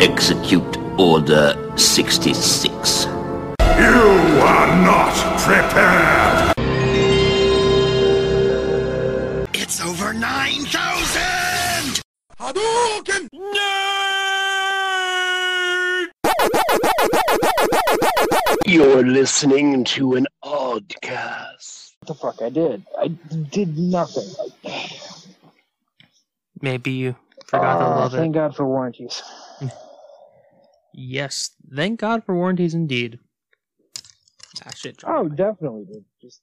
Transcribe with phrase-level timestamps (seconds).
[0.00, 3.04] Execute Order 66.
[3.04, 3.10] You
[4.40, 6.54] are not prepared!
[9.54, 12.00] It's over 9,000!
[12.38, 13.28] Hadouken!
[18.66, 21.92] You're listening to an oddcast.
[22.00, 22.84] What the fuck I did?
[22.98, 24.28] I did nothing.
[26.60, 28.38] Maybe you forgot to Ah, love Thank it.
[28.38, 29.22] God for warranties.
[30.94, 33.18] Yes, thank God for warranties indeed.
[34.64, 34.98] Ah, shit.
[34.98, 35.10] John.
[35.10, 36.04] Oh, definitely did.
[36.20, 36.42] Just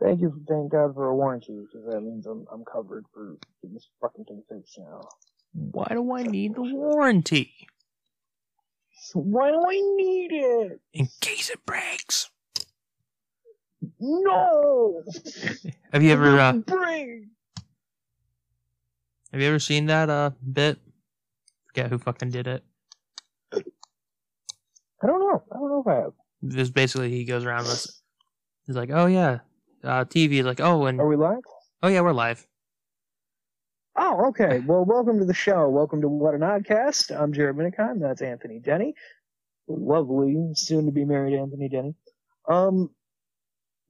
[0.00, 0.42] thank you.
[0.48, 4.24] Thank God for a warranty because that means I'm I'm covered for getting this fucking
[4.26, 5.08] thing fixed now.
[5.52, 7.52] Why do I need the warranty?
[9.14, 10.80] Why do I need it?
[10.92, 12.30] In case it breaks.
[13.98, 15.02] No.
[15.92, 17.24] Have you ever uh, break?
[19.32, 20.78] have you ever seen that uh bit?
[21.68, 22.64] Forget who fucking did it.
[25.02, 25.42] I don't know.
[25.50, 26.12] I don't know if I have.
[26.48, 27.86] Just basically he goes around with
[28.66, 29.38] he's like, Oh yeah.
[29.82, 31.40] Uh TV is like, oh and Are we live?
[31.82, 32.46] oh yeah, we're live.
[33.96, 34.60] Oh, okay.
[34.60, 35.68] Well, welcome to the show.
[35.68, 37.10] Welcome to What an Oddcast.
[37.18, 38.00] I'm Jared Minicon.
[38.00, 38.94] That's Anthony Denny.
[39.68, 41.94] Lovely, soon to be married Anthony Denny.
[42.48, 42.90] Um,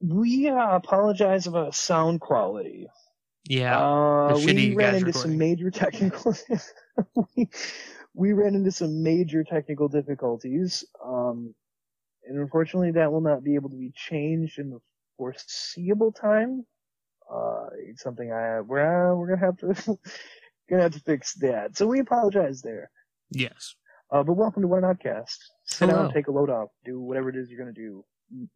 [0.01, 2.87] we uh, apologize about sound quality.
[3.45, 3.77] Yeah.
[3.79, 5.37] Uh, the shitty we ran guys into some recording.
[5.37, 6.35] major technical.
[7.35, 7.49] we,
[8.13, 10.83] we ran into some major technical difficulties.
[11.03, 11.53] Um,
[12.27, 14.79] and unfortunately, that will not be able to be changed in the
[15.17, 16.65] foreseeable time.
[17.31, 18.81] Uh, it's something I we're
[19.11, 19.97] uh, we're gonna have to
[20.69, 21.77] gonna have to fix that.
[21.77, 22.89] So we apologize there.
[23.31, 23.75] yes.
[24.13, 25.39] Uh, but welcome to One Outcast.
[25.63, 26.03] Sit Hello.
[26.03, 28.03] down, take a load off, do whatever it is you're gonna do.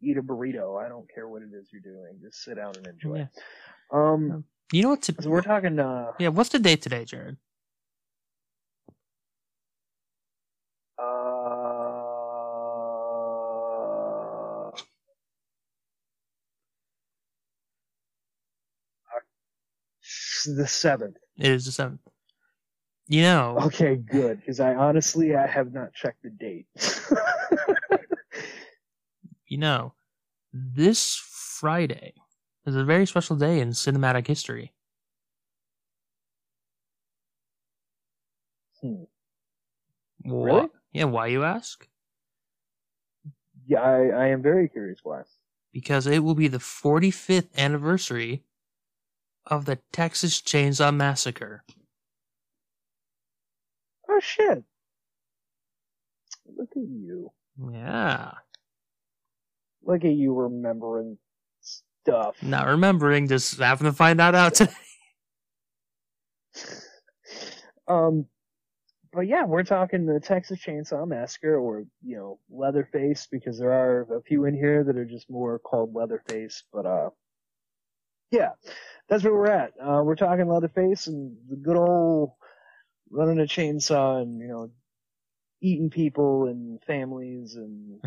[0.02, 0.82] Eat a burrito.
[0.84, 2.18] I don't care what it is you're doing.
[2.22, 3.18] Just sit down and enjoy.
[3.20, 3.26] Yeah.
[3.90, 5.78] Um, You know what to so we're talking.
[5.78, 7.38] Uh, Yeah, what's the date today, Jared?
[20.46, 21.16] The seventh.
[21.38, 22.00] It is the seventh.
[23.08, 24.40] You know, Okay, good.
[24.40, 26.66] Because I honestly, I have not checked the date.
[29.46, 29.94] you know,
[30.52, 32.14] this Friday
[32.66, 34.72] is a very special day in cinematic history.
[38.80, 39.04] Hmm.
[40.24, 40.68] Wha- Really?
[40.92, 41.88] Yeah, why you ask?
[43.66, 45.22] yeah, I, I am very curious why.
[45.72, 48.44] Because it will be the 45th anniversary
[49.46, 51.62] of the Texas Chainsaw Massacre.
[54.08, 54.64] Oh shit!
[56.56, 57.30] Look at you.
[57.72, 58.32] Yeah.
[59.84, 61.18] Look at you remembering
[61.60, 62.36] stuff.
[62.42, 64.72] Not remembering, just having to find that out today.
[67.88, 68.26] Um,
[69.12, 74.02] but yeah, we're talking the Texas Chainsaw Massacre, or you know, Leatherface, because there are
[74.16, 76.64] a few in here that are just more called Leatherface.
[76.72, 77.10] But uh,
[78.30, 78.50] yeah,
[79.08, 79.72] that's where we're at.
[79.80, 82.32] Uh, we're talking Leatherface and the good old
[83.10, 84.70] running a chainsaw and you know,
[85.62, 88.00] eating people and families and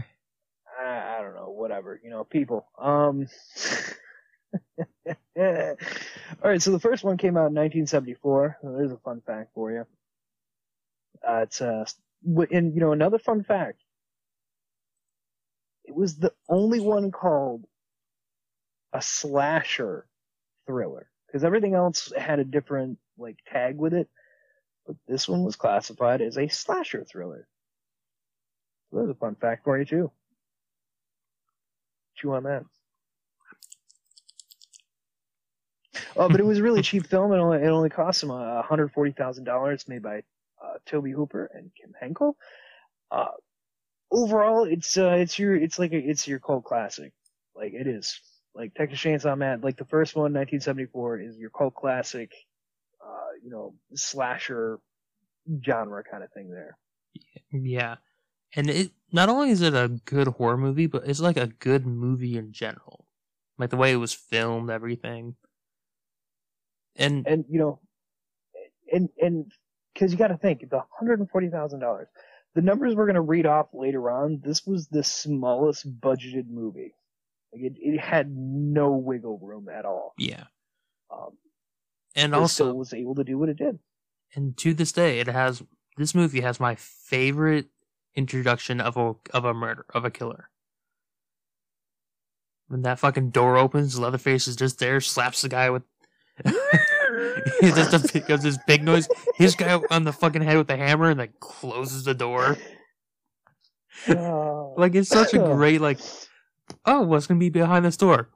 [0.81, 2.65] I, I don't know, whatever, you know, people.
[2.79, 3.27] Um.
[5.37, 5.75] All
[6.43, 8.57] right, so the first one came out in 1974.
[8.63, 9.85] Uh, There's a fun fact for you.
[11.27, 11.85] Uh, it's uh,
[12.51, 13.79] and you know another fun fact.
[15.85, 17.66] It was the only one called
[18.93, 20.05] a slasher
[20.69, 24.07] thriller because everything else had a different like tag with it,
[24.85, 27.47] but this one was classified as a slasher thriller.
[28.90, 30.12] So there's a fun fact for you too.
[32.16, 32.66] Chew on that.
[36.16, 37.34] Oh, but it was a really cheap film.
[37.34, 39.88] It only it only cost them uh, hundred forty thousand dollars.
[39.88, 40.18] Made by
[40.63, 42.38] uh, Tobe Hooper and Kim Henkel.
[43.09, 43.29] Uh,
[44.12, 47.12] overall, it's uh, it's your it's like a, it's your cult classic.
[47.56, 48.19] Like it is.
[48.59, 52.34] Like Texas Chainsaw Man, like the first one, 1974, is your cult classic.
[53.02, 54.81] Uh, you know, slasher
[55.64, 56.78] genre kind of thing there.
[57.53, 57.96] Yeah.
[58.53, 61.85] And it not only is it a good horror movie, but it's like a good
[61.85, 63.06] movie in general.
[63.58, 65.35] Like the way it was filmed, everything.
[66.97, 67.79] And and you know,
[68.91, 69.50] and and
[69.94, 72.08] because you got to think the hundred and forty thousand dollars,
[72.55, 74.41] the numbers we're gonna read off later on.
[74.44, 76.94] This was the smallest budgeted movie.
[77.53, 80.13] Like it, it had no wiggle room at all.
[80.17, 80.46] yeah.
[81.11, 81.31] Um,
[82.16, 83.79] And also was able to do what it did.
[84.35, 85.63] and to this day it has
[85.97, 87.67] this movie has my favorite
[88.16, 90.49] introduction of a of a murder of a killer.
[92.67, 95.81] When that fucking door opens, Leatherface is just there, slaps the guy with
[96.45, 99.07] he just does this big noise.
[99.35, 102.57] His guy on the fucking head with the hammer and like closes the door.
[104.07, 105.99] Like it's such a great like.
[106.91, 108.30] Oh, what's gonna be behind this door?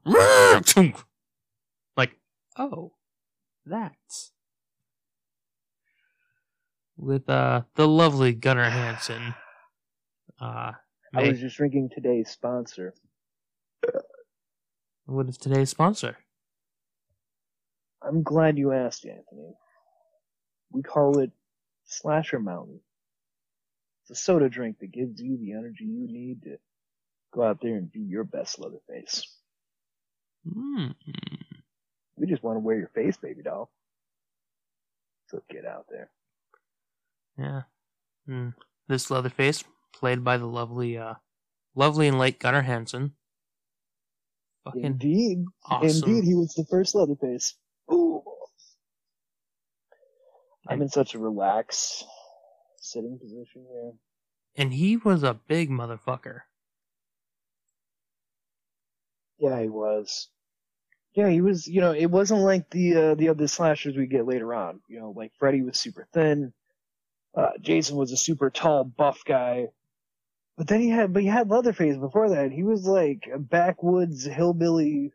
[1.98, 2.12] Like,
[2.56, 2.94] oh,
[3.66, 4.32] that's
[6.96, 9.34] with uh the lovely Gunnar Hansen.
[10.40, 10.74] Uh,
[11.16, 12.94] I was just drinking today's sponsor.
[15.08, 16.18] what is today's sponsor?
[18.04, 19.56] I'm glad you asked, Anthony.
[20.72, 21.32] We call it
[21.86, 22.82] Slasher Mountain.
[24.04, 26.58] It's a soda drink that gives you the energy you need to
[27.34, 29.28] go out there and be your best Leatherface.
[30.48, 30.88] Hmm.
[32.18, 33.72] We just want to wear your face, baby doll.
[35.30, 36.10] So get out there.
[37.38, 37.62] Yeah.
[38.28, 38.50] Hmm.
[38.88, 39.64] This Leatherface,
[39.94, 41.16] played by the lovely, uh,
[41.76, 43.14] lovely and late Gunnar Hansen.
[44.66, 45.46] Fucking Indeed.
[45.66, 46.10] awesome.
[46.10, 47.56] Indeed, he was the first Leatherface.
[47.92, 48.22] Ooh.
[50.68, 52.06] I'm in such a relaxed
[52.80, 53.92] sitting position here.
[54.56, 56.42] And he was a big motherfucker.
[59.44, 60.30] Yeah, he was.
[61.14, 61.68] Yeah, he was.
[61.68, 64.80] You know, it wasn't like the uh, the other slashers we get later on.
[64.88, 66.54] You know, like Freddy was super thin.
[67.36, 69.68] Uh, Jason was a super tall, buff guy.
[70.58, 72.52] But then he had, but he had Leatherface before that.
[72.52, 75.12] He was like a backwoods hillbilly,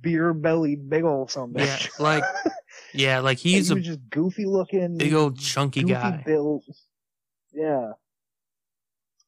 [0.00, 1.64] beer bellied, big old something.
[1.64, 2.24] Yeah, like
[2.94, 6.22] Yeah, like he's he a just goofy looking, big old chunky guy.
[6.24, 6.64] build.
[7.52, 7.92] Yeah.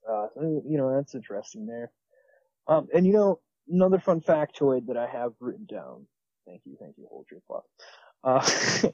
[0.08, 1.90] Uh, so, you know, that's interesting there.
[2.68, 6.06] Um, and you know, another fun factoid that I have written down.
[6.46, 7.64] Thank you, thank you, hold your applause.
[8.22, 8.88] Uh,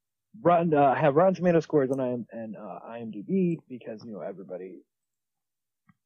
[0.42, 4.82] Rotten, uh, have Rotten Tomato scores on IM, and, uh, IMDb because, you know, everybody,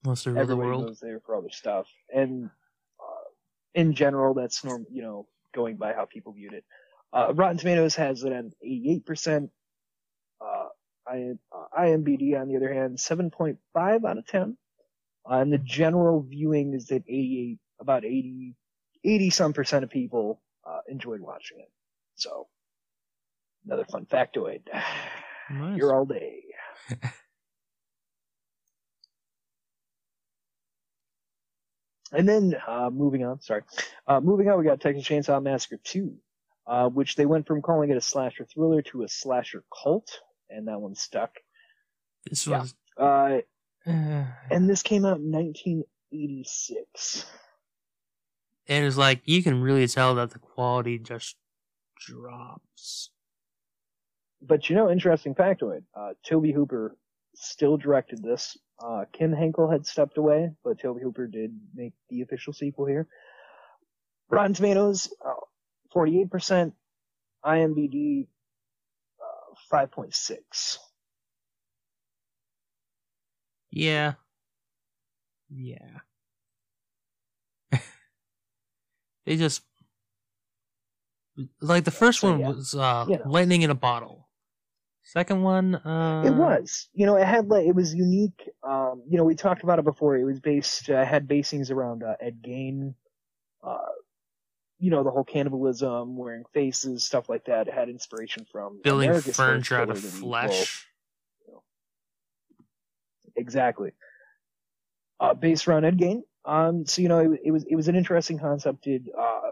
[0.04, 0.86] Most of the everybody world.
[0.86, 1.88] goes there for other stuff.
[2.14, 2.46] And,
[3.00, 3.28] uh,
[3.74, 6.64] in general, that's norm, you know, going by how people viewed it.
[7.12, 9.50] Uh, Rotten Tomatoes has it at 88%.
[10.40, 10.68] Uh,
[11.06, 14.56] I, uh, IMBD, on the other hand, 7.5 out of 10.
[15.28, 18.54] Uh, and the general viewing is that 88, about 80,
[19.04, 21.70] 80 some percent of people, uh, enjoyed watching it.
[22.14, 22.48] So,
[23.66, 24.62] another fun factoid.
[25.52, 25.78] Nice.
[25.78, 26.44] Here all day.
[32.12, 33.62] and then, uh, moving on, sorry.
[34.06, 36.14] Uh, moving on, we got Texas Chainsaw Massacre 2,
[36.66, 40.68] uh, which they went from calling it a slasher thriller to a slasher cult, and
[40.68, 41.32] that one stuck.
[42.28, 42.60] This Yeah.
[42.60, 43.38] was uh,
[43.86, 47.26] and this came out in 1986.
[48.66, 51.36] It was like you can really tell that the quality just
[51.98, 53.10] drops.
[54.42, 56.96] But you know, interesting factoid, uh, Tobe Hooper
[57.34, 58.56] still directed this.
[58.78, 63.06] Uh, Kim Henkel had stepped away, but Tobe Hooper did make the official sequel here.
[64.30, 65.34] Rotten Tomatoes, uh,
[65.94, 66.72] 48%,
[67.44, 68.28] IMDb,
[69.20, 70.78] uh, 5.6.
[73.70, 74.14] Yeah.
[75.50, 75.98] Yeah.
[79.26, 79.62] They just
[81.60, 82.48] like the first So, one yeah.
[82.48, 83.22] was uh You know.
[83.26, 84.28] lightning in a bottle.
[85.02, 88.48] Second one uh it was, you know, it had like, it was unique.
[88.62, 90.16] Um, you know, we talked about it before.
[90.16, 92.94] It was based, uh, had basings around, uh, Ed Gein,
[93.62, 93.78] uh,
[94.78, 97.68] you know, the whole cannibalism, wearing faces, stuff like that.
[97.68, 100.28] It had inspiration from building America's furniture out of Killer, the sequel.
[100.28, 100.86] flesh.
[103.36, 103.92] Exactly.
[105.18, 106.22] Uh, based around Ed Gein.
[106.44, 108.84] Um, so you know, it, it was it was an interesting concept.
[108.84, 109.50] Did uh,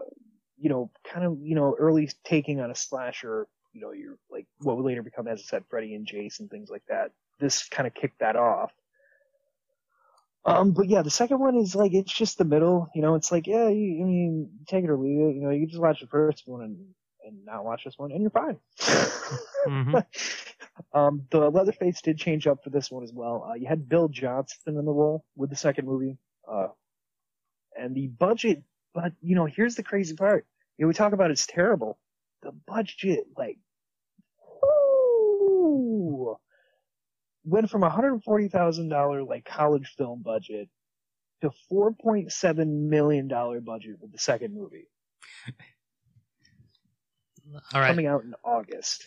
[0.57, 3.47] you know, kind of you know, early taking on a slasher.
[3.73, 6.69] You know, you're like what would later become, as I said, Freddy and Jason, things
[6.69, 7.11] like that.
[7.39, 8.71] This kind of kicked that off.
[10.45, 12.89] Um, but yeah, the second one is like it's just the middle.
[12.95, 15.35] You know, it's like yeah, you, I mean, take it or leave it.
[15.35, 16.77] You know, you just watch the first one and
[17.25, 18.57] and not watch this one, and you're fine.
[19.67, 20.05] Mhm.
[20.93, 23.47] um, the Leatherface did change up for this one as well.
[23.49, 26.17] Uh, you had Bill Johnson in the role with the second movie.
[26.51, 26.67] Uh,
[27.77, 28.63] and the budget,
[28.93, 30.45] but you know, here's the crazy part.
[30.77, 31.99] You know, we talk about it's terrible.
[32.41, 33.57] The budget, like,
[34.63, 36.37] whoo,
[37.43, 40.69] went from a $140,000 like college film budget
[41.41, 44.87] to $4.7 million budget with the second movie
[47.73, 47.87] All right.
[47.87, 49.05] coming out in August.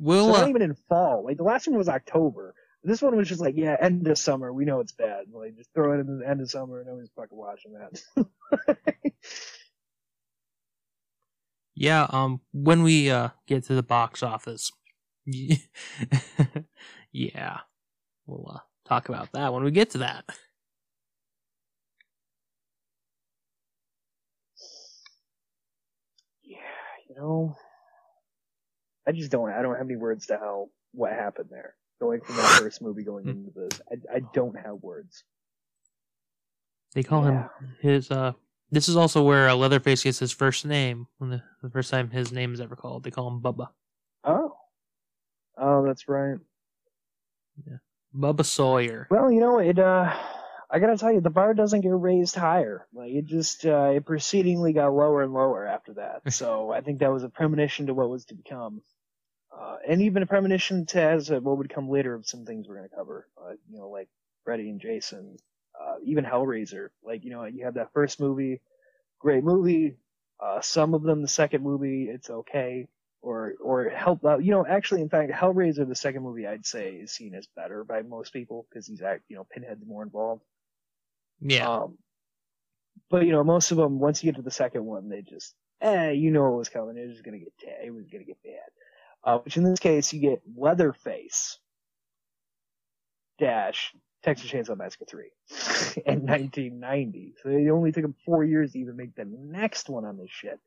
[0.00, 1.24] We'll so uh, not even in fall.
[1.24, 2.54] Like the last one was October.
[2.84, 4.52] This one was just like, yeah, end of summer.
[4.52, 5.24] We know it's bad.
[5.32, 9.12] Like just throw it in the end of summer and nobody's fucking watching that.
[11.74, 14.70] Yeah, um, when we uh get to the box office,
[15.26, 15.56] yeah,
[18.26, 20.24] we'll uh, talk about that when we get to that.
[26.44, 26.58] yeah,
[27.08, 27.56] you know,
[29.06, 29.50] I just don't.
[29.50, 31.74] I don't have any words to how what happened there.
[32.00, 35.24] Going from that first movie going into this, I, I don't have words.
[36.94, 37.48] They call Yeah.
[37.60, 38.10] him his.
[38.10, 38.32] uh
[38.70, 41.06] This is also where uh, Leatherface gets his first name.
[41.18, 43.68] When the, the first time his name is ever called, they call him Bubba.
[44.24, 44.56] Oh,
[45.58, 46.38] oh, that's right.
[47.66, 47.76] Yeah,
[48.14, 49.06] Bubba Sawyer.
[49.10, 49.78] Well, you know, it.
[49.78, 50.12] uh
[50.70, 52.88] I gotta tell you, the bar doesn't get raised higher.
[52.92, 56.22] Like it just, uh, it proceedingly got lower and lower after that.
[56.32, 58.82] So I think that was a premonition to what was to become,
[59.58, 62.68] uh, and even a premonition to as uh, what would come later of some things
[62.68, 63.28] we're gonna cover.
[63.40, 64.08] Uh, you know, like
[64.44, 65.36] Freddy and Jason,
[65.80, 66.88] uh, even Hellraiser.
[67.02, 68.60] Like you know, you have that first movie,
[69.18, 69.96] great movie.
[70.40, 72.86] Uh, some of them, the second movie, it's okay.
[73.22, 74.44] Or, or help out.
[74.44, 77.82] You know, actually, in fact, Hellraiser, the second movie, I'd say is seen as better
[77.82, 80.42] by most people because he's act, you know, Pinhead's more involved.
[81.40, 81.70] Yeah.
[81.70, 81.96] Um,
[83.10, 85.54] but you know, most of them, once you get to the second one, they just,
[85.80, 86.98] eh, you know what was coming.
[86.98, 88.68] It was gonna get, it was gonna get bad.
[89.24, 91.58] Uh, which in this case, you get Leatherface
[93.38, 95.24] dash Texas Chainsaw Massacre 3
[96.06, 97.34] in 1990.
[97.42, 100.30] So it only took them four years to even make the next one on this
[100.30, 100.58] shit.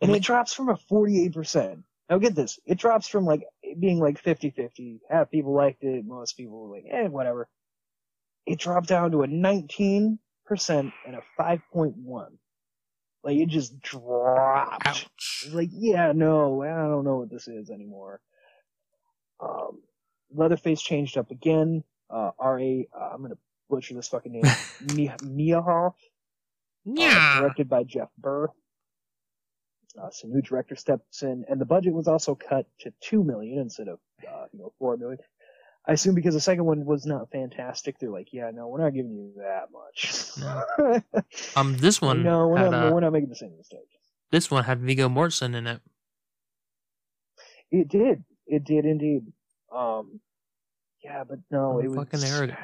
[0.00, 1.82] And it drops from a 48%.
[2.08, 3.44] Now get this, it drops from like
[3.80, 5.00] being like 50-50.
[5.10, 7.48] Half people liked it, most people were like, eh, whatever.
[8.46, 10.18] It dropped down to a 19%
[10.50, 12.26] and a 5.1.
[13.26, 14.86] Like it just dropped.
[14.86, 15.08] Ouch.
[15.44, 18.20] It's like, yeah, no, I don't know what this is anymore.
[19.40, 19.80] Um,
[20.32, 21.82] Leatherface changed up again.
[22.08, 23.34] Uh, R.A., uh, I'm gonna
[23.68, 24.44] butcher this fucking name.
[25.24, 25.90] Mia, uh,
[26.84, 27.40] Yeah.
[27.40, 28.46] directed by Jeff Burr.
[30.00, 33.58] Uh, some new director steps in, and the budget was also cut to two million
[33.58, 35.18] instead of, uh, you know, four million.
[35.88, 38.92] I assume because the second one was not fantastic, they're like, yeah, no, we're not
[38.94, 41.02] giving you that much.
[41.56, 43.88] Um, this one no, we're had not, uh, we're not making the same mistake.
[44.30, 45.80] this one had Viggo Mortensen in it.
[47.70, 48.24] It did.
[48.46, 49.32] It did indeed.
[49.74, 50.20] Um,
[51.02, 52.58] yeah, but no, I'm it was fucking arrogant.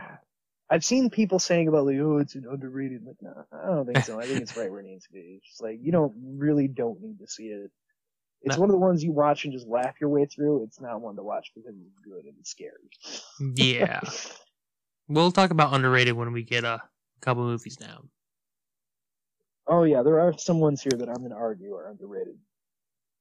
[0.70, 3.04] I've seen people saying about like, oh, it's an underrated.
[3.06, 4.18] Like, no, I don't think so.
[4.18, 5.38] I think it's right where it needs to be.
[5.38, 7.70] It's just like you don't really don't need to see it.
[8.44, 8.60] It's No.
[8.62, 10.64] one of the ones you watch and just laugh your way through.
[10.64, 12.90] It's not one to watch because it's good and it's scary.
[13.54, 14.00] Yeah.
[15.08, 16.82] we'll talk about underrated when we get a
[17.20, 18.08] couple movies down.
[19.66, 22.36] Oh yeah, there are some ones here that I'm going to argue are underrated.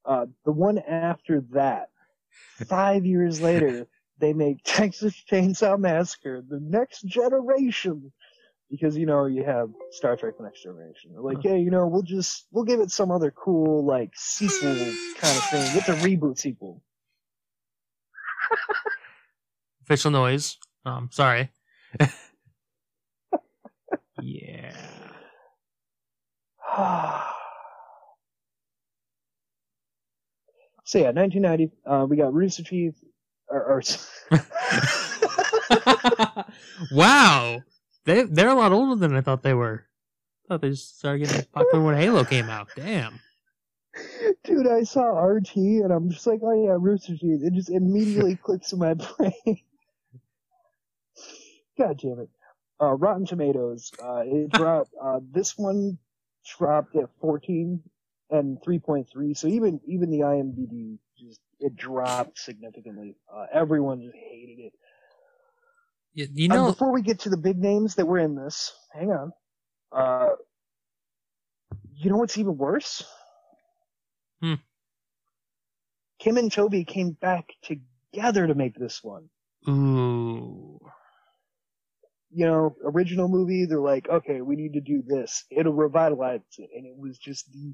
[0.04, 1.90] Uh, the one after that,
[2.68, 3.88] five years later,
[4.18, 8.12] they make Texas Chainsaw Massacre: The Next Generation,
[8.72, 11.12] because you know you have Star Trek: The Next Generation.
[11.12, 14.74] They're like, yeah, you know, we'll just we'll give it some other cool like sequel
[15.18, 15.78] kind of thing.
[15.78, 16.82] It's a reboot sequel.
[19.84, 20.58] Official noise.
[20.86, 21.50] Um, sorry.
[24.22, 24.74] yeah.
[30.86, 31.72] so yeah, 1990.
[31.86, 32.96] Uh, we got Rooster Teeth.
[33.50, 33.82] Or, or
[36.92, 37.62] wow.
[38.06, 39.86] They they're a lot older than I thought they were.
[40.46, 42.70] I thought they just started getting popular when Halo came out.
[42.76, 43.20] Damn.
[44.44, 47.42] Dude, I saw RT and I'm just like, oh yeah, Rooster Teeth.
[47.44, 49.34] It just immediately clicks in my brain.
[51.78, 52.30] God damn it.
[52.82, 55.98] Uh, Rotten Tomatoes, uh, it dropped, uh, this one
[56.58, 57.82] dropped at 14
[58.32, 63.16] and 3.3, so even, even the IMDb just, it dropped significantly.
[63.34, 64.74] Uh, everyone just hated it.
[66.14, 68.74] You, you Uh, know, before we get to the big names that were in this,
[68.94, 69.32] hang on.
[69.92, 70.30] Uh,
[71.96, 73.04] you know what's even worse?
[74.42, 74.56] Hmm.
[76.20, 79.30] Kim and Tobe came back together to make this one.
[79.68, 80.80] ooh.
[82.34, 85.44] You know, original movie, they're like, okay, we need to do this.
[85.52, 86.70] It'll revitalize it.
[86.76, 87.74] And it was just the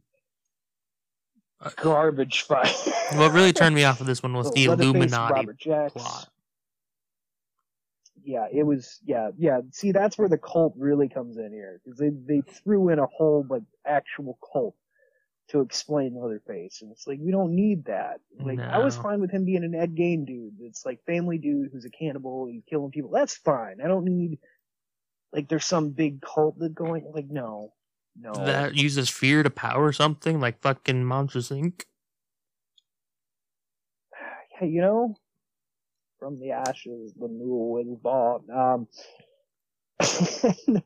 [1.62, 2.66] Uh, garbage fire.
[3.14, 5.48] What really turned me off of this one was the Illuminati
[5.94, 6.30] plot.
[8.28, 9.62] Yeah, it was, yeah, yeah.
[9.72, 11.80] See, that's where the cult really comes in here.
[11.86, 14.76] Cause they, they threw in a whole, like, actual cult
[15.52, 16.82] to explain Leatherface.
[16.82, 18.20] And it's like, we don't need that.
[18.38, 20.56] Like, I was fine with him being an Ed Gein dude.
[20.60, 23.12] It's like family dude who's a cannibal, he's killing people.
[23.12, 23.78] That's fine.
[23.82, 24.40] I don't need,
[25.32, 27.72] like, there's some big cult that going, like, no.
[28.20, 28.34] No.
[28.34, 31.86] That uses fear to power something like fucking Monsters Inc.
[34.60, 35.16] hey, you know,
[36.20, 38.44] from the ashes, the mule was born.
[38.52, 38.88] Um,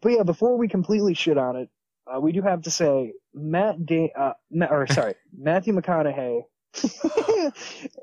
[0.00, 1.68] but yeah, before we completely shit on it,
[2.12, 4.32] uh, we do have to say Matt da- uh,
[4.70, 6.42] or sorry, Matthew McConaughey.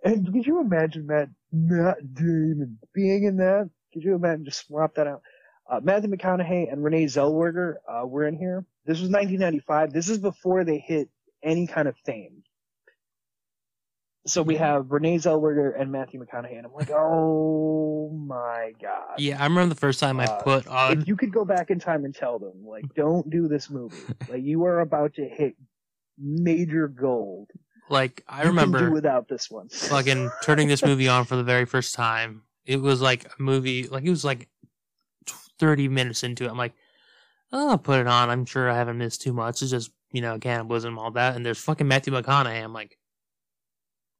[0.04, 3.70] and could you imagine Matt Matt Damon being in that?
[3.94, 5.22] Could you imagine just swap that out?
[5.70, 8.66] Uh, Matthew McConaughey and Renee Zellweger uh, were in here.
[8.86, 9.92] This was 1995.
[9.92, 11.10] This is before they hit
[11.44, 12.44] any kind of fame.
[14.28, 19.16] So we have Renee Zellweger and Matthew McConaughey, and I'm like, oh my god.
[19.18, 21.02] Yeah, I remember the first time I Uh, put on.
[21.02, 23.96] If you could go back in time and tell them, like, don't do this movie.
[24.30, 25.56] like, you are about to hit
[26.18, 27.50] major gold.
[27.90, 29.70] Like I You remember do without this one.
[29.72, 32.42] fucking turning this movie on for the very first time.
[32.66, 34.50] It was like a movie, like it was like
[35.60, 36.50] 30 minutes into it.
[36.50, 36.74] I'm like,
[37.54, 38.30] oh, I'll put it on.
[38.30, 39.62] I'm sure I haven't missed too much.
[39.62, 41.36] It's just, you know, cannibalism, and all that.
[41.36, 42.62] And there's fucking Matthew McConaughey.
[42.62, 42.98] I'm like,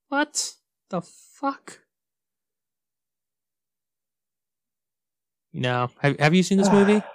[0.10, 0.54] what
[0.90, 1.80] the fuck?
[5.52, 7.02] You know, have, have you seen this movie?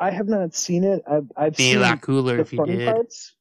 [0.00, 1.02] I have not seen it.
[1.06, 2.94] I've I've Be a seen lot cooler the if you funny did.
[2.94, 3.34] parts.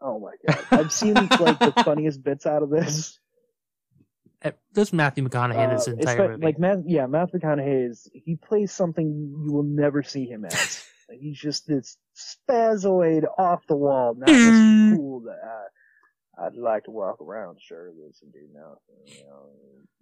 [0.00, 0.64] Oh my god!
[0.70, 1.28] I've seen like
[1.58, 3.18] the funniest bits out of this.
[4.42, 6.44] Eh, This Matthew McConaughey in this Uh, entire espe- movie.
[6.46, 10.84] Like Matt, yeah, Matthew McConaughey is he plays something you will never see him as.
[11.10, 15.64] Like, he's just this spazoid off the wall, not this cool uh,
[16.38, 19.04] I'd like to walk around shirtless and do nothing.
[19.06, 19.48] You know,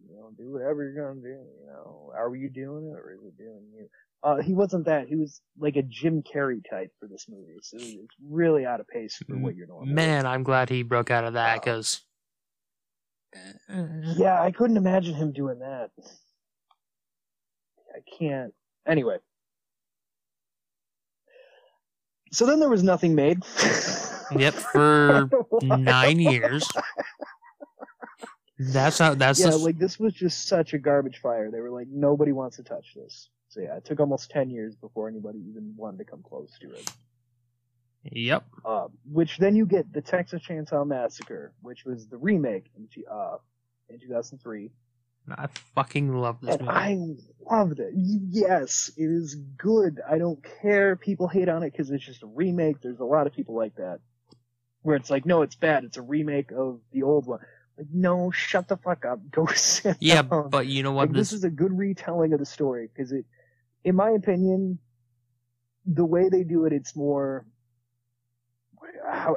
[0.09, 1.29] you know, do whatever you're gonna do.
[1.29, 3.89] You know, are you doing it or is it doing you?
[4.23, 5.07] Uh, he wasn't that.
[5.09, 8.89] He was like a Jim Carrey type for this movie, so it's really out of
[8.89, 9.87] pace for what you're normal.
[9.95, 12.01] Man, I'm glad he broke out of that Uh, because.
[14.17, 15.91] Yeah, I couldn't imagine him doing that.
[17.95, 18.55] I can't.
[18.87, 19.19] Anyway.
[22.33, 23.43] So then there was nothing made.
[24.37, 25.29] Yep, for
[25.63, 26.69] nine years.
[28.59, 29.15] That's how.
[29.15, 31.51] That's yeah, like this was just such a garbage fire.
[31.51, 33.31] They were like, nobody wants to touch this.
[33.49, 36.71] So yeah, it took almost ten years before anybody even wanted to come close to
[36.73, 36.93] it.
[38.05, 38.45] Yep.
[38.65, 43.37] Uh, which then you get the Texas Chainsaw Massacre, which was the remake in, uh,
[43.89, 44.71] in 2003.
[45.37, 46.73] I fucking love this and movie.
[46.73, 47.93] I loved it.
[47.95, 50.01] Yes, it is good.
[50.09, 50.97] I don't care.
[50.97, 52.81] People hate on it because it's just a remake.
[52.81, 54.01] There's a lot of people like that,
[54.83, 55.85] where it's like, no, it's bad.
[55.85, 57.41] It's a remake of the old one.
[57.77, 59.21] Like, no, shut the fuck up.
[59.31, 60.51] Go sit yeah, down.
[60.51, 61.09] but you know what?
[61.09, 63.25] Like, this This, is a good retelling of the story because it,
[63.85, 64.79] in my opinion,
[65.87, 67.47] the way they do it, it's more,
[69.07, 69.37] how,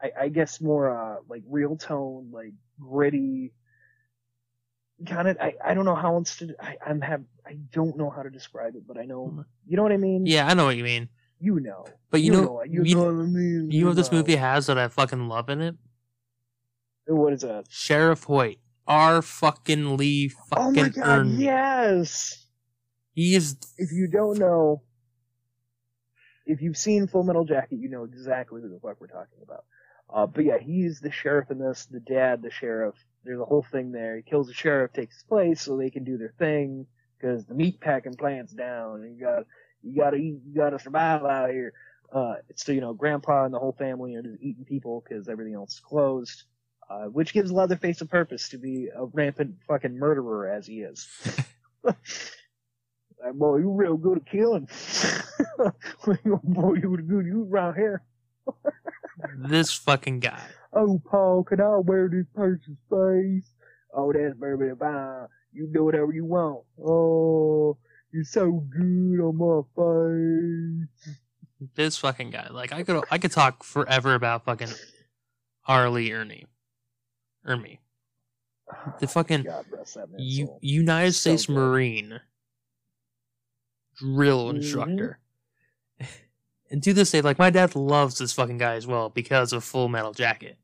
[0.00, 3.52] I, I guess more uh like real tone, like gritty.
[5.06, 6.54] Kind of, I, I don't know how else to.
[6.60, 9.82] I, I'm have I don't know how to describe it, but I know you know
[9.82, 10.26] what I mean.
[10.26, 11.08] yeah, I know what you mean.
[11.38, 11.84] You know.
[12.10, 13.70] But you, know, what- you, you, know what I mean.
[13.70, 15.76] you know what this movie has that I fucking love in it?
[17.06, 17.66] What is that?
[17.68, 19.22] Sheriff Hoyt, R.
[19.22, 21.26] fucking Lee fucking Oh my god!
[21.26, 21.38] Ermey.
[21.38, 22.46] Yes.
[23.12, 24.82] He is if you don't know,
[26.46, 29.64] if you've seen Full Metal Jacket, you know exactly who the fuck we're talking about.
[30.12, 32.94] Uh, but yeah, he's the sheriff in this, the dad, the sheriff.
[33.24, 34.16] There's a whole thing there.
[34.16, 36.86] He kills the sheriff, takes his place so they can do their thing,
[37.18, 39.44] because the meat packing plant's down, and you got
[39.82, 41.72] you gotta eat, you gotta survive out here.
[42.12, 45.54] Uh, so you know, grandpa and the whole family are just eating people because everything
[45.54, 46.44] else is closed.
[46.88, 51.08] Uh, which gives Leatherface a purpose to be a rampant fucking murderer as he is.
[53.22, 54.68] Like, boy, you real good at killing.
[56.44, 57.26] boy, you were good.
[57.26, 58.02] You around here.
[59.38, 60.42] this fucking guy.
[60.72, 63.50] Oh, Paul, can I wear this person's face?
[63.94, 65.26] Oh, that's baby fine.
[65.52, 66.64] You do whatever you want.
[66.84, 67.78] Oh,
[68.16, 71.14] you're so good on my face.
[71.74, 72.48] This fucking guy.
[72.50, 74.70] Like I could I could talk forever about fucking
[75.60, 76.46] Harley Ernie.
[77.46, 77.78] Ermey.
[79.00, 81.52] The fucking God bless that U- United So States good.
[81.54, 82.20] Marine
[83.98, 84.56] drill Mhm.
[84.56, 85.18] instructor.
[86.68, 89.62] And to this day, like my dad loves this fucking guy as well because of
[89.62, 90.58] Full Metal Jacket.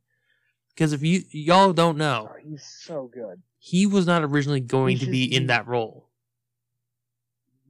[0.74, 3.40] Because if you y'all don't know, Oh, he's so good.
[3.60, 6.08] he was not originally going He's to be just- in that role.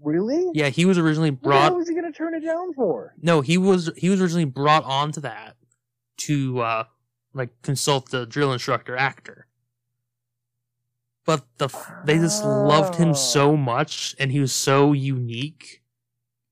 [0.03, 0.51] Really?
[0.55, 3.15] Yeah, he was originally What the hell was he gonna turn it down for?
[3.23, 5.57] No, he was he was originally brought onto that
[6.19, 6.85] to uh
[7.35, 9.47] like consult the drill instructor actor.
[11.25, 11.69] But the
[12.05, 13.15] they just loved him Oh.
[13.15, 15.83] so much, and he was so unique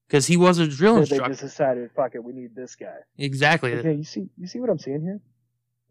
[0.07, 1.25] because he was a drill instructor.
[1.25, 2.99] they just decided, fuck it, we need this guy.
[3.19, 3.73] Exactly.
[3.75, 5.21] Okay, you see, you see what I'm seeing here?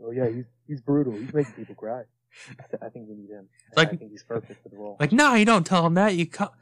[0.01, 1.11] Oh yeah, he's he's brutal.
[1.13, 2.03] He's making people cry.
[2.51, 3.49] I, th- I think we need him.
[3.75, 4.95] Like- I think he's perfect for the role.
[4.99, 6.15] Like, no, you don't tell him that.
[6.15, 6.53] You cut.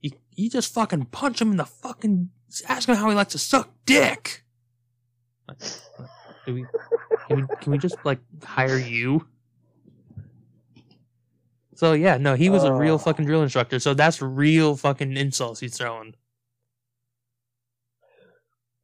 [0.00, 2.30] You you just fucking punch him in the fucking.
[2.68, 4.44] Ask him how he likes to suck dick.
[5.48, 5.58] Like,
[6.46, 6.66] do we?
[7.28, 7.56] Can we?
[7.60, 9.26] Can we just like hire you?
[11.74, 12.98] So yeah, no, he was a real Oh.
[12.98, 13.78] fucking drill instructor.
[13.78, 16.14] So that's real fucking insults he's throwing.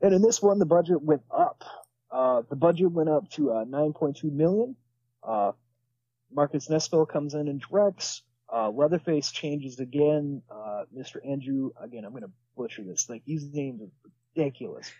[0.02, 1.62] And in this one, the budget went up.
[2.10, 4.76] Uh, the budget went up to uh, 9.2 million.
[5.22, 5.52] Uh,
[6.30, 8.22] Marcus Nispel comes in and directs.
[8.54, 10.42] Uh, Leatherface changes again.
[10.50, 11.16] Uh, Mr.
[11.26, 13.08] Andrew, again, I'm gonna butcher this.
[13.08, 13.90] Like these names are
[14.36, 14.90] ridiculous.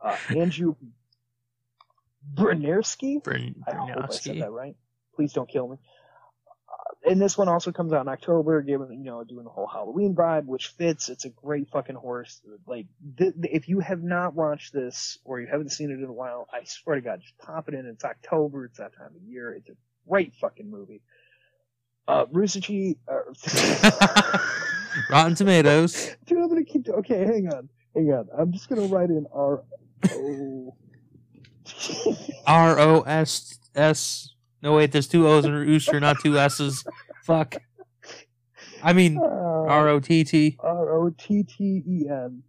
[0.00, 0.74] Uh, Andrew
[2.34, 3.22] Brzezinski.
[3.22, 4.76] Brin- I hope I said that right.
[5.16, 5.76] Please don't kill me.
[6.68, 9.66] Uh, and this one also comes out in October, given you know doing the whole
[9.66, 11.08] Halloween vibe, which fits.
[11.08, 12.40] It's a great fucking horse.
[12.66, 12.86] Like
[13.18, 16.12] th- th- if you have not watched this or you haven't seen it in a
[16.12, 17.86] while, I swear to God, just pop it in.
[17.86, 18.66] It's October.
[18.66, 19.52] It's that time of year.
[19.52, 19.74] It's a
[20.08, 21.02] great fucking movie.
[22.06, 24.38] Uh, Rusici, uh,
[25.10, 26.14] Rotten Tomatoes.
[26.26, 26.88] dude, I'm gonna keep.
[26.88, 28.28] Okay, hang on, hang on.
[28.38, 29.62] I'm just gonna write in R
[30.10, 30.74] O.
[32.46, 34.34] R O S S.
[34.62, 36.84] No wait, there's two O's in Rooster, not two S's.
[37.24, 37.56] Fuck.
[38.82, 40.56] I mean R O T T.
[40.60, 42.42] R O T T E N.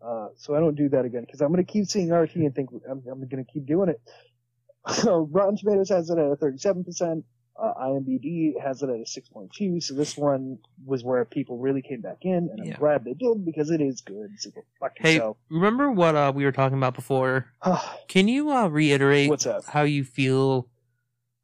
[0.00, 2.70] Uh, so I don't do that again because I'm gonna keep seeing RT and think
[2.88, 4.00] I'm, I'm gonna keep doing it.
[4.94, 7.24] So Rotten Tomatoes has it at a 37 percent.
[7.56, 9.82] Uh, IMDb has it at a 6.2.
[9.82, 12.76] So this one was where people really came back in, and I'm Yeah.
[12.78, 14.30] glad they did because it is good.
[14.38, 15.36] So go fuck Hey, yourself.
[15.50, 17.46] remember what uh, we were talking about before?
[18.08, 19.64] Can you uh, reiterate What's up?
[19.66, 20.68] how you feel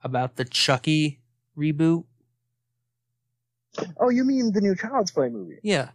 [0.03, 1.21] about the Chucky
[1.57, 2.05] reboot?
[4.01, 5.59] Oh, you mean the new Child's Play movie?
[5.63, 5.91] Yeah.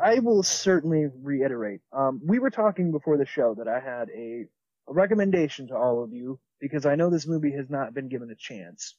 [0.00, 1.80] I will certainly reiterate.
[1.92, 4.44] Um, we were talking before the show that I had a,
[4.88, 8.30] a recommendation to all of you because I know this movie has not been given
[8.30, 8.94] a chance.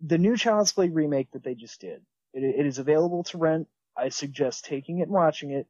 [0.00, 3.68] The new Child's Play remake that they just did, it, it is available to rent.
[3.96, 5.66] I suggest taking it and watching it.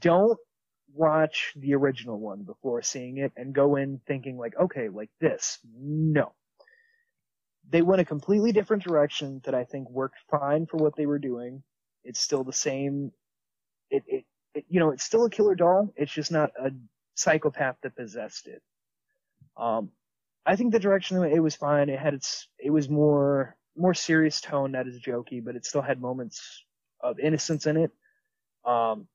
[0.00, 0.38] Don't
[0.94, 5.58] watch the original one before seeing it and go in thinking like, okay, like this.
[5.76, 6.32] No.
[7.70, 11.18] They went a completely different direction that I think worked fine for what they were
[11.18, 11.62] doing.
[12.04, 13.12] It's still the same.
[13.90, 15.92] It, it, it, you know, it's still a killer doll.
[15.96, 16.70] It's just not a
[17.14, 18.62] psychopath that possessed it.
[19.58, 19.90] Um,
[20.46, 21.88] I think the direction it was fine.
[21.88, 25.82] It had its, it was more, more serious tone, not as jokey, but it still
[25.82, 26.64] had moments
[27.00, 27.90] of innocence in it.
[28.64, 29.06] Um,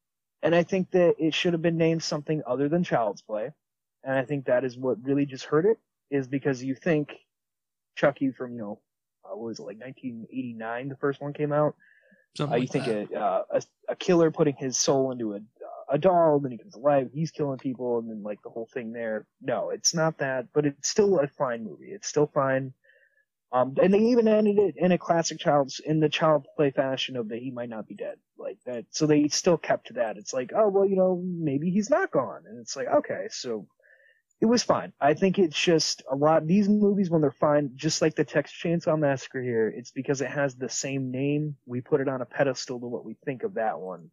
[0.42, 3.52] and I think that it should have been named something other than Child's Play.
[4.04, 5.80] And I think that is what really just hurt it,
[6.12, 7.14] is because you think
[7.96, 8.80] Chucky from, you know,
[9.26, 11.76] uh, what was it, like 1989, the first one came out?
[12.40, 15.40] Uh, you like think a, uh, a a killer putting his soul into a
[15.90, 18.92] a doll, then he comes alive, he's killing people, and then like the whole thing
[18.94, 19.26] there.
[19.42, 21.92] No, it's not that, but it's still a fine movie.
[21.92, 22.74] It's still fine.
[23.52, 27.16] Um, and they even ended it in a classic child's in the child play fashion
[27.16, 28.86] of that he might not be dead, like that.
[28.90, 30.18] So they still kept to that.
[30.18, 33.68] It's like, oh well, you know, maybe he's not gone, and it's like, okay, so
[34.42, 34.92] it was fine.
[35.00, 36.48] I think it's just a lot.
[36.48, 40.30] These movies, when they're fine, just like the Texas Chainsaw Massacre here, it's because it
[40.30, 41.56] has the same name.
[41.66, 44.10] We put it on a pedestal to what we think of that one.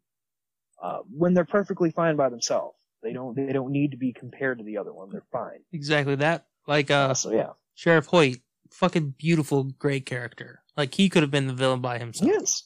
[0.81, 3.35] Uh, when they're perfectly fine by themselves, they don't.
[3.35, 5.09] They don't need to be compared to the other one.
[5.11, 5.59] They're fine.
[5.71, 6.45] Exactly that.
[6.67, 7.51] Like uh, So yeah.
[7.75, 8.37] Sheriff Hoyt,
[8.71, 10.61] fucking beautiful, great character.
[10.77, 12.31] Like he could have been the villain by himself.
[12.31, 12.63] Yes.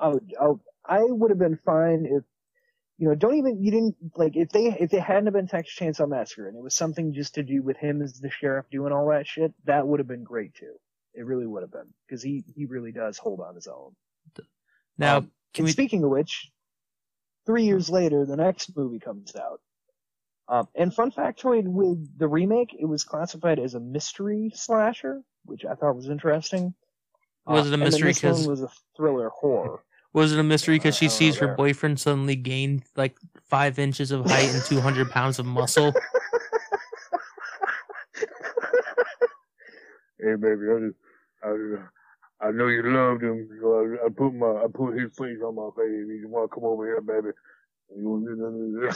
[0.00, 2.22] I would, I would, I would have been fine if,
[2.98, 5.74] you know, don't even, you didn't, like, if they, if they hadn't have been Texas
[5.78, 8.92] Chainsaw Massacre and it was something just to do with him as the sheriff doing
[8.92, 10.74] all that shit, that would have been great too.
[11.14, 11.92] It really would have been.
[12.08, 13.92] Cause he, he really does hold on his own.
[14.96, 15.70] Now, Um, we?
[15.72, 16.50] speaking of which,
[17.48, 19.62] three years later, the next movie comes out.
[20.48, 25.64] Um, and fun factoid with the remake, it was classified as a mystery slasher, which
[25.64, 26.74] I thought was interesting.
[27.46, 29.80] Was it a mystery this one 'cause- was a thriller horror.
[30.12, 31.54] Was it a mystery because she sees her there.
[31.56, 33.16] boyfriend suddenly gain like
[33.48, 35.92] five inches of height and two hundred pounds of muscle?
[40.20, 40.96] Hey, baby, I just,
[41.44, 41.88] I, just-
[42.40, 45.56] I know you loved him, so I, I put my, I put his face on
[45.56, 46.06] my face.
[46.08, 47.30] You want to come over here, baby?
[47.96, 48.90] You-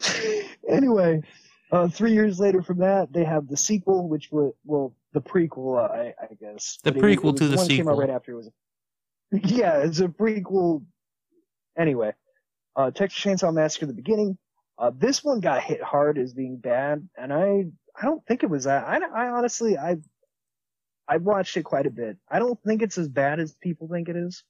[0.68, 1.22] anyway,
[1.72, 5.78] uh, three years later from that, they have the sequel, which was well, the prequel,
[5.78, 6.78] uh, I, I guess.
[6.82, 8.00] The But it- it prequel was to the one that Came out sequel.
[8.00, 8.50] right after it was.
[9.44, 10.84] Yeah, it's a prequel.
[11.76, 12.12] Anyway,
[12.76, 14.38] uh, Texas Chainsaw Massacre: The Beginning.
[14.78, 17.64] Uh, this one got hit hard as being bad, and I
[17.98, 18.86] I don't think it was that.
[18.86, 19.96] I, I honestly I
[21.08, 22.16] I've watched it quite a bit.
[22.28, 24.42] I don't think it's as bad as people think it is.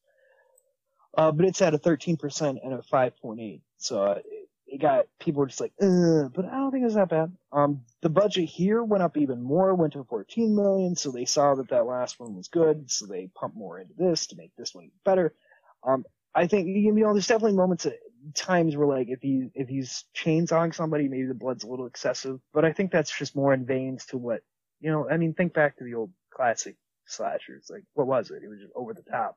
[1.17, 3.61] Uh, but it's at a 13% and a 5.8.
[3.79, 7.09] So uh, it, it got people were just like, but I don't think it's that
[7.09, 7.33] bad.
[7.53, 10.95] Um, the budget here went up even more, went to 14 million.
[10.97, 14.27] So they saw that that last one was good, so they pumped more into this
[14.29, 15.35] to make this one better.
[15.83, 17.95] Um, I think you know there's definitely moments at
[18.35, 22.41] times where like if he if he's chainsawing somebody, maybe the blood's a little excessive.
[22.53, 24.41] But I think that's just more in veins to what
[24.81, 25.09] you know.
[25.09, 27.69] I mean, think back to the old classic slashers.
[27.71, 28.43] Like what was it?
[28.43, 29.37] It was just over the top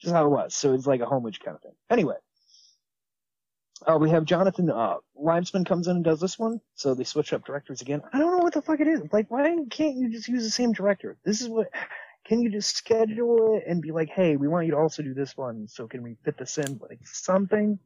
[0.00, 0.54] just how it was.
[0.54, 1.72] So it's like a homage kind of thing.
[1.90, 2.14] Anyway,
[3.86, 6.60] uh, we have Jonathan uh, Liebesman comes in and does this one.
[6.74, 8.02] So they switch up directors again.
[8.12, 9.00] I don't know what the fuck it is.
[9.12, 11.16] Like, why can't you just use the same director?
[11.24, 11.68] This is what.
[12.24, 15.14] can you just schedule it and be like, hey, we want you to also do
[15.14, 16.78] this one, so can we fit this in?
[16.88, 17.78] Like something?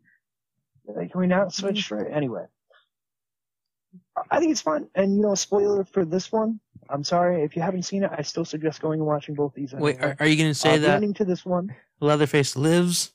[0.86, 1.94] Like, can we not switch Mm-hmm.
[2.04, 2.12] right?
[2.12, 2.44] Anyway.
[4.30, 4.88] I think it's fun.
[4.94, 6.60] And, you know, spoiler for this one.
[6.88, 7.42] I'm sorry.
[7.42, 9.72] If you haven't seen it, I still suggest going and watching both these.
[9.72, 11.74] Wait, are, are you going to say uh, that blending to this one.
[12.00, 13.12] Leatherface lives?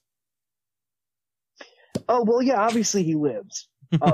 [2.08, 2.60] Oh well, yeah.
[2.62, 3.68] Obviously, he lives.
[4.02, 4.14] uh,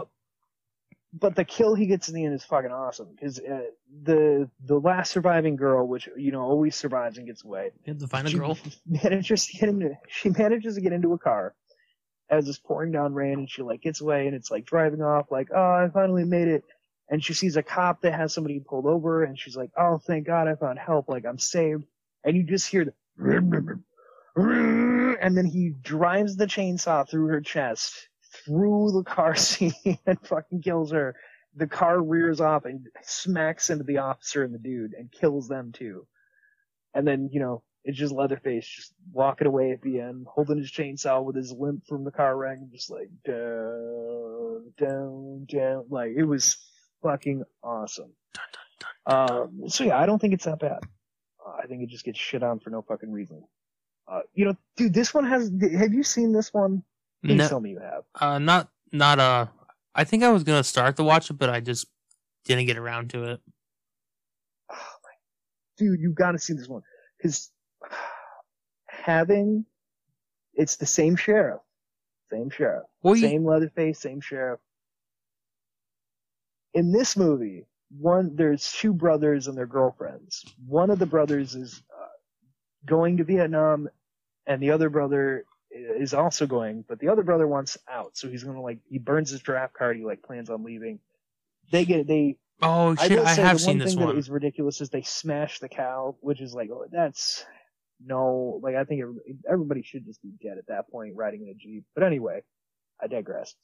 [1.14, 3.62] but the kill he gets in the end is fucking awesome because uh,
[4.04, 8.02] the the last surviving girl, which you know always survives and gets away, You have
[8.02, 8.58] to find a she girl.
[8.88, 11.54] manages to get into she manages to get into a car
[12.38, 15.32] as it's pouring down rain, and she like gets away, and it's like driving off,
[15.32, 16.64] like oh I finally made it,
[17.10, 20.28] and she sees a cop that has somebody pulled over, and she's like oh thank
[20.28, 21.86] God I found help, like I'm saved,
[22.24, 22.94] and you just hear the
[24.36, 28.10] and then he drives the chainsaw through her chest,
[28.46, 29.74] through the car seat,
[30.06, 31.16] and fucking kills her.
[31.56, 35.72] The car rears off and smacks into the officer and the dude and kills them
[35.72, 36.08] too.
[36.96, 40.72] And then, you know, it's just Leatherface just walking away at the end, holding his
[40.72, 45.86] chainsaw with his limp from the car wreck, and just like down, down, down.
[45.90, 46.58] Like it was
[47.02, 48.12] fucking awesome.
[49.06, 50.80] Um, so yeah, I don't think it's that bad.
[51.46, 53.44] Uh, I think it just gets shit on for no fucking reason.
[54.08, 55.52] Uh, you know, dude, this one has.
[55.78, 56.84] Have you seen this one?
[57.24, 58.04] Please No, tell me you have.
[58.20, 59.46] uh, not, not, uh,
[59.96, 61.88] I think I was to start to watch it, but I just
[62.44, 63.42] didn't get around to it.
[64.70, 64.76] Oh,
[65.78, 66.82] Dude, you got to see this one
[67.18, 67.50] because
[68.88, 69.66] having
[70.54, 71.62] it's the same sheriff,
[72.32, 74.60] same sheriff, Well, you, same Leatherface, same sheriff.
[76.74, 77.66] In this movie,
[78.00, 80.44] one there's two brothers and their girlfriends.
[80.68, 82.08] One of the brothers is uh,
[82.86, 83.90] going to Vietnam,
[84.48, 88.44] and the other brother is also going, but the other brother wants out, so he's
[88.44, 89.98] gonna like he burns his draft card.
[89.98, 91.00] He like plans on leaving.
[91.72, 94.16] They get they oh, I shit, I, say have the seen one this thing one.
[94.16, 97.46] that is ridiculous is they smash the cow, which is like, oh, that's
[98.06, 101.50] no, like I think everybody, everybody should just be dead at that point, riding in
[101.50, 101.86] a jeep.
[101.96, 102.42] But anyway,
[103.02, 103.56] I digress.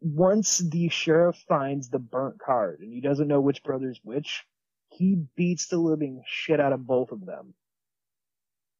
[0.00, 4.44] Once the sheriff finds the burnt card and he doesn't know which brother's which,
[4.88, 7.54] he beats the living shit out of both of them.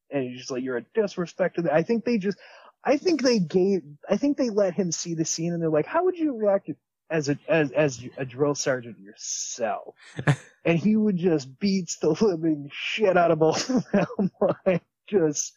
[0.09, 2.37] And he's just like, you're a disrespect to the, I think they just,
[2.83, 5.85] I think they gave, I think they let him see the scene and they're like,
[5.85, 6.75] how would you react if
[7.11, 9.95] as a as as a drill sergeant yourself,
[10.65, 14.31] and he would just beats the living shit out of both of them,
[14.65, 15.53] like just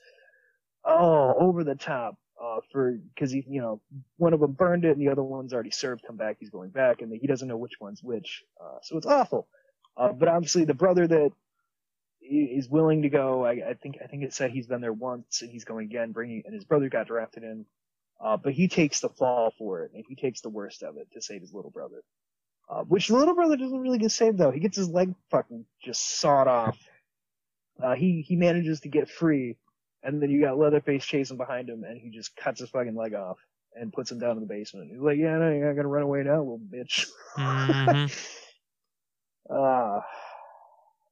[0.85, 2.19] oh over the top.
[2.43, 3.81] Uh, for because he you know
[4.17, 6.03] one of them burned it and the other one's already served.
[6.07, 8.43] Come back, he's going back, and he doesn't know which one's which.
[8.61, 9.47] Uh, so it's awful.
[9.97, 11.31] Uh, but obviously the brother that
[12.21, 15.43] is willing to go, I, I think I think it said he's been there once
[15.43, 17.65] and he's going again, bringing and his brother got drafted in.
[18.21, 21.09] Uh, but he takes the fall for it, and he takes the worst of it
[21.13, 22.03] to save his little brother.
[22.69, 24.51] Uh, which the little brother doesn't really get saved though.
[24.51, 26.79] He gets his leg fucking just sawed off.
[27.83, 29.57] Uh, he he manages to get free,
[30.03, 33.13] and then you got Leatherface chasing behind him, and he just cuts his fucking leg
[33.15, 33.39] off
[33.75, 34.91] and puts him down in the basement.
[34.91, 38.11] He's like, "Yeah, no, you're not gonna run away now, little bitch." Mhm.
[39.51, 40.01] uh,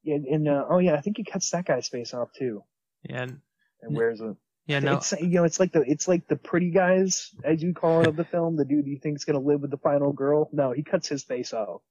[0.04, 2.64] yeah, and uh, oh yeah, I think he cuts that guy's face off too,
[3.02, 3.40] Yeah, and
[3.82, 4.36] N- wears it.
[4.66, 7.74] Yeah, no, It's you know, it's like the it's like the pretty guys, as you
[7.74, 8.56] call it, of the film.
[8.56, 10.48] The dude you think's gonna live with the final girl.
[10.52, 11.82] No, he cuts his face off.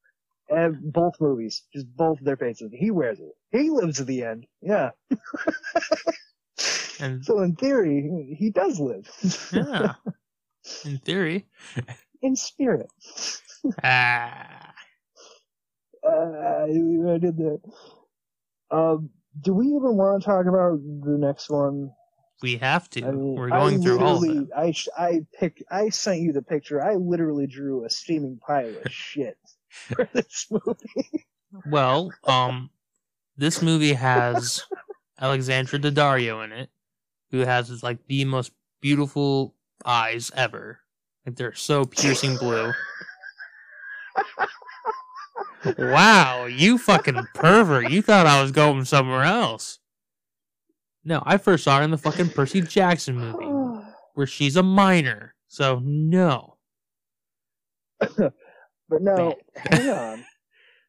[0.49, 2.71] And both movies, just both of their faces.
[2.73, 3.33] He wears it.
[3.51, 4.45] He lives to the end.
[4.61, 4.91] Yeah.
[6.99, 9.09] and So in theory, he does live.
[9.51, 9.93] yeah,
[10.85, 11.47] in theory,
[12.21, 12.89] in spirit.
[13.83, 14.73] ah,
[16.03, 17.61] Uh, I did that.
[18.71, 21.91] Um, do we even want to talk about the next one?
[22.41, 23.05] We have to.
[23.05, 24.49] I mean, We're going I through all of it.
[24.55, 25.63] I I picked.
[25.69, 26.83] I sent you the picture.
[26.83, 29.37] I literally drew a steaming pile of shit
[29.69, 31.25] for this movie.
[31.65, 32.69] Well, um,
[33.37, 34.63] this movie has
[35.19, 36.69] Alexandra Daddario in it,
[37.31, 38.51] who has like the most
[38.81, 40.79] beautiful eyes ever.
[41.25, 42.73] Like they're so piercing blue.
[45.77, 47.91] wow, you fucking pervert!
[47.91, 49.79] You thought I was going somewhere else.
[51.03, 53.45] No, I first saw her in the fucking Percy Jackson movie,
[54.13, 55.35] where she's a minor.
[55.47, 56.57] So no.
[57.99, 58.33] but
[58.89, 60.25] no, hang on.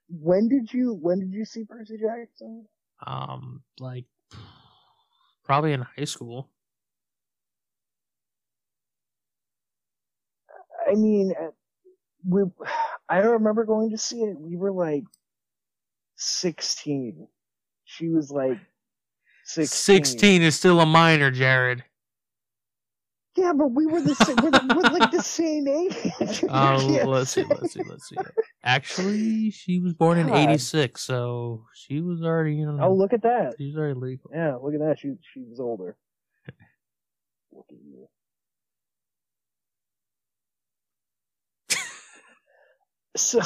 [0.08, 2.66] When did you when did you see Percy Jackson?
[3.06, 4.04] Um, like
[5.44, 6.50] probably in high school.
[10.90, 11.50] I mean, uh,
[12.26, 12.42] we.
[13.08, 14.38] I remember going to see it.
[14.38, 15.04] We were like
[16.16, 17.28] sixteen.
[17.84, 18.58] She was like
[19.44, 20.04] sixteen.
[20.04, 21.84] 16 is still a minor, Jared.
[23.36, 24.36] Yeah, but we were the same.
[24.42, 26.44] we're, the, we're like the same age.
[26.50, 26.76] Oh,
[27.06, 28.16] let's see, let's see, let's see.
[28.62, 33.22] Actually, she was born in '86, so she was already, you know, Oh, look at
[33.22, 33.54] that.
[33.58, 34.30] she was already legal.
[34.34, 34.98] Yeah, look at that.
[34.98, 35.96] She she was older.
[37.52, 38.08] Look at you.
[43.14, 43.40] So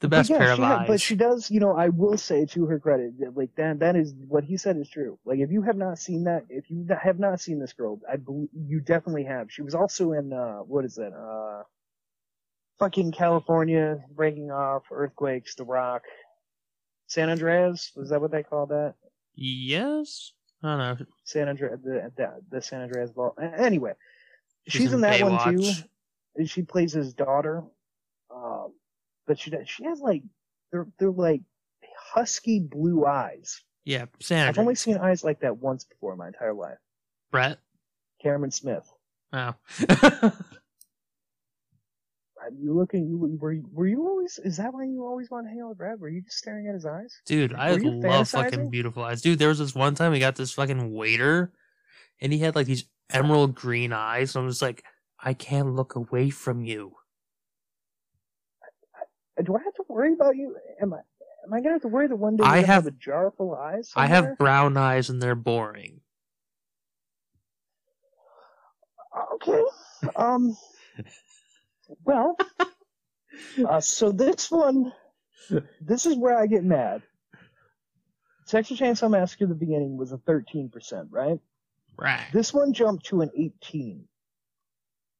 [0.00, 0.86] The best yeah, pair of had- eyes.
[0.88, 3.96] But she does, you know, I will say to her credit, that, like that that
[3.96, 5.18] is what he said is true.
[5.24, 8.16] Like if you have not seen that, if you have not seen this girl, I
[8.16, 9.50] believe you definitely have.
[9.50, 11.12] She was also in uh what is it?
[11.12, 11.62] Uh
[12.78, 16.02] fucking California breaking off, earthquakes, The Rock.
[17.08, 18.94] San Andreas, was that what they call that?
[19.34, 20.32] yes,
[20.62, 21.06] I don't know.
[21.24, 23.34] San Andreas, the, the the San Andreas ball.
[23.40, 23.94] Anyway,
[24.68, 26.44] she's, She's in in that one too.
[26.46, 27.64] She plays his daughter,
[28.32, 28.72] um,
[29.28, 30.22] but she does- she has like
[30.72, 31.42] they're they're like
[31.96, 33.62] husky blue eyes.
[33.84, 34.48] Yeah, Sandra.
[34.50, 36.78] I've only seen eyes like that once before in my entire life.
[37.30, 37.58] Brett.
[38.22, 38.90] Cameron Smith.
[39.32, 39.54] Oh.
[42.40, 43.08] Are you looking?
[43.08, 44.38] You were you, were you always?
[44.44, 46.00] Is that why you always want to hang out with Brad?
[46.00, 47.20] Were you just staring at his eyes?
[47.26, 49.22] Dude, I love fucking beautiful eyes.
[49.22, 51.52] Dude, there was this one time we got this fucking waiter,
[52.20, 54.34] and he had like these emerald green eyes.
[54.36, 54.84] And I'm just like,
[55.18, 56.92] I can't look away from you.
[59.44, 60.56] Do I have to worry about you?
[60.80, 60.98] Am I?
[61.44, 63.54] Am I gonna have to worry that one day I have- have a jar full
[63.54, 63.92] of eyes?
[63.96, 66.00] I have brown eyes, and they're boring.
[69.34, 69.62] Okay.
[70.16, 70.56] Um.
[72.04, 72.36] Well.
[73.68, 74.92] Uh, so this one,
[75.80, 77.02] this is where I get mad.
[78.48, 80.70] Texas Chainsaw Massacre at the beginning was a 13%,
[81.10, 81.38] right?
[81.96, 82.26] Right.
[82.32, 84.08] This one jumped to an 18.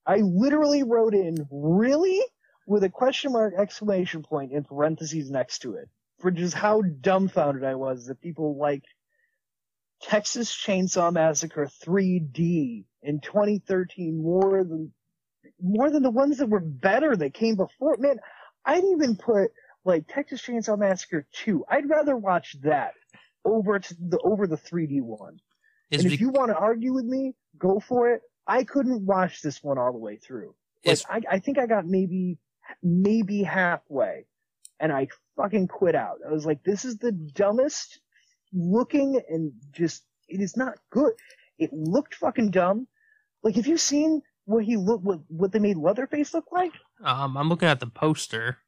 [0.04, 2.20] I literally wrote in, really?
[2.68, 5.88] With a question mark exclamation point in parentheses next to it.
[6.20, 8.86] For just how dumbfounded I was that people liked
[10.02, 14.92] Texas Chainsaw Massacre 3D in 2013 more than,
[15.62, 17.96] more than the ones that were better that came before.
[17.98, 18.18] Man,
[18.64, 19.50] I'd even put
[19.84, 21.64] like Texas Chainsaw Massacre 2.
[21.70, 22.92] I'd rather watch that
[23.44, 25.38] over to the, over the 3D one.
[25.90, 28.20] It's, And if be- you want to argue with me, go for it.
[28.46, 30.54] I couldn't watch this one all the way through.
[31.08, 32.38] Like, I, I think I got maybe,
[32.82, 34.26] maybe halfway,
[34.80, 36.18] and I fucking quit out.
[36.26, 38.00] I was like, this is the dumbest
[38.52, 41.12] looking and just, it is not good.
[41.58, 42.86] It looked fucking dumb.
[43.42, 46.72] Like, have you seen what he look, what, what they made Leatherface look like?
[47.04, 48.58] um, I'm looking at the poster.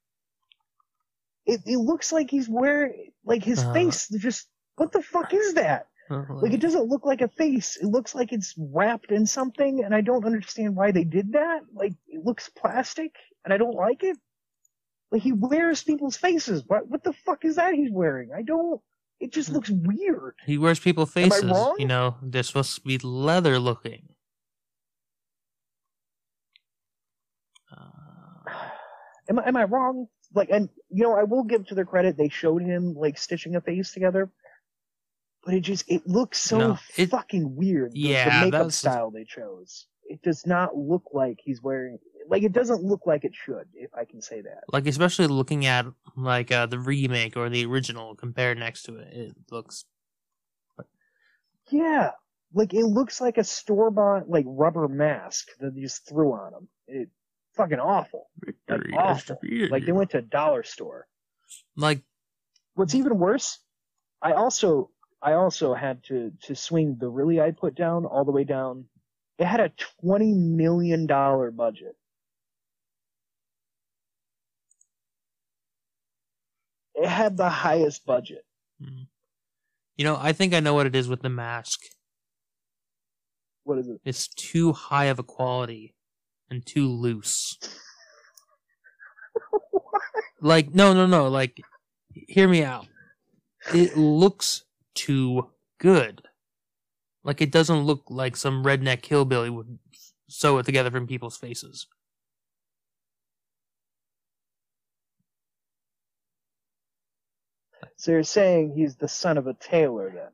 [1.46, 3.72] It, it looks like he's wearing, like his Uh.
[3.72, 5.86] face just, what the fuck is that?
[6.11, 7.77] Like it doesn't look like a face.
[7.77, 11.61] It looks like it's wrapped in something, and I don't understand why they did that.
[11.73, 14.16] Like it looks plastic, and I don't like it.
[15.12, 16.64] Like he wears people's faces.
[16.66, 18.31] What what the fuck is that he's wearing?
[18.37, 18.81] I don't.
[19.20, 20.35] It just looks weird.
[20.46, 21.44] He wears people I faces.
[21.44, 21.77] wrong?
[21.79, 24.09] You know, they're supposed to be leather looking.
[27.70, 28.51] Uh,
[29.29, 30.07] Am I am I wrong?
[30.35, 32.16] Like, and you know, I will give to their credit.
[32.16, 34.31] They showed him like stitching a face together,
[35.44, 37.92] but it just it looks so No, it- fucking weird.
[37.94, 39.87] Yeah, the makeup that's- style they chose.
[40.05, 41.98] It does not look like he's wearing.
[42.29, 44.62] Like it doesn't look like it should, if I can say that.
[44.72, 49.12] like especially looking at like uh, the remake or the original compared next to it,
[49.12, 49.85] it looks
[51.70, 52.11] Yeah,
[52.53, 56.55] like it looks like a store bought like rubber mask that they just threw on
[56.55, 56.68] him.
[56.88, 57.09] It
[57.55, 58.29] fucking awful.
[58.68, 59.38] Like awful.
[59.70, 61.07] Like they went to a dollar store.
[61.76, 62.03] like
[62.74, 63.59] What's even worse,
[64.22, 64.90] I also
[65.22, 68.87] I also had to to swing the really I put down all the way down.
[69.38, 71.96] It had a twenty million dollar budget.
[76.94, 78.44] It had the highest budget.
[78.83, 79.06] mm.
[79.96, 81.80] you know, I think I know what it is with the mask.
[83.64, 84.00] What is it?
[84.04, 85.94] It's too high of a quality
[86.50, 87.59] and too loose.
[90.40, 91.28] Like no, no, no.
[91.28, 91.61] Like,
[92.12, 92.87] hear me out.
[93.74, 96.22] It looks too good.
[97.24, 99.79] Like it doesn't look like some redneck hillbilly would
[100.29, 101.87] sew it together from people's faces.
[107.96, 110.31] So you're saying he's the son of a tailor then?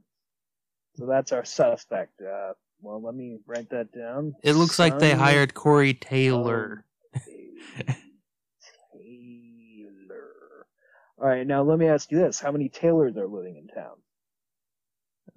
[0.95, 2.20] So that's our suspect.
[2.22, 4.35] Uh, well, let me write that down.
[4.45, 6.85] It looks like they hired Corey Taylor.
[8.93, 10.66] tailor.
[11.18, 13.97] All right, now let me ask you this: How many tailors are living in town?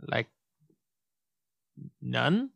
[0.07, 0.27] Like
[2.01, 2.51] none?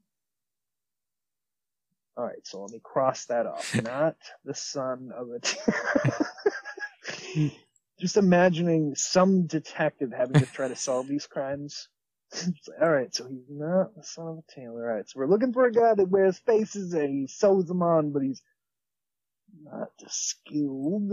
[2.18, 3.70] All right, so let me cross that off.
[3.76, 5.40] Not the son of a.
[5.40, 5.92] tailor.
[8.00, 11.90] Just imagining some detective having to try to solve these crimes.
[12.82, 14.90] All right, so he's not the son of a tailor.
[14.90, 17.84] All right, so we're looking for a guy that wears faces and he sews them
[17.84, 18.42] on, but he's
[19.64, 21.12] Not skilled.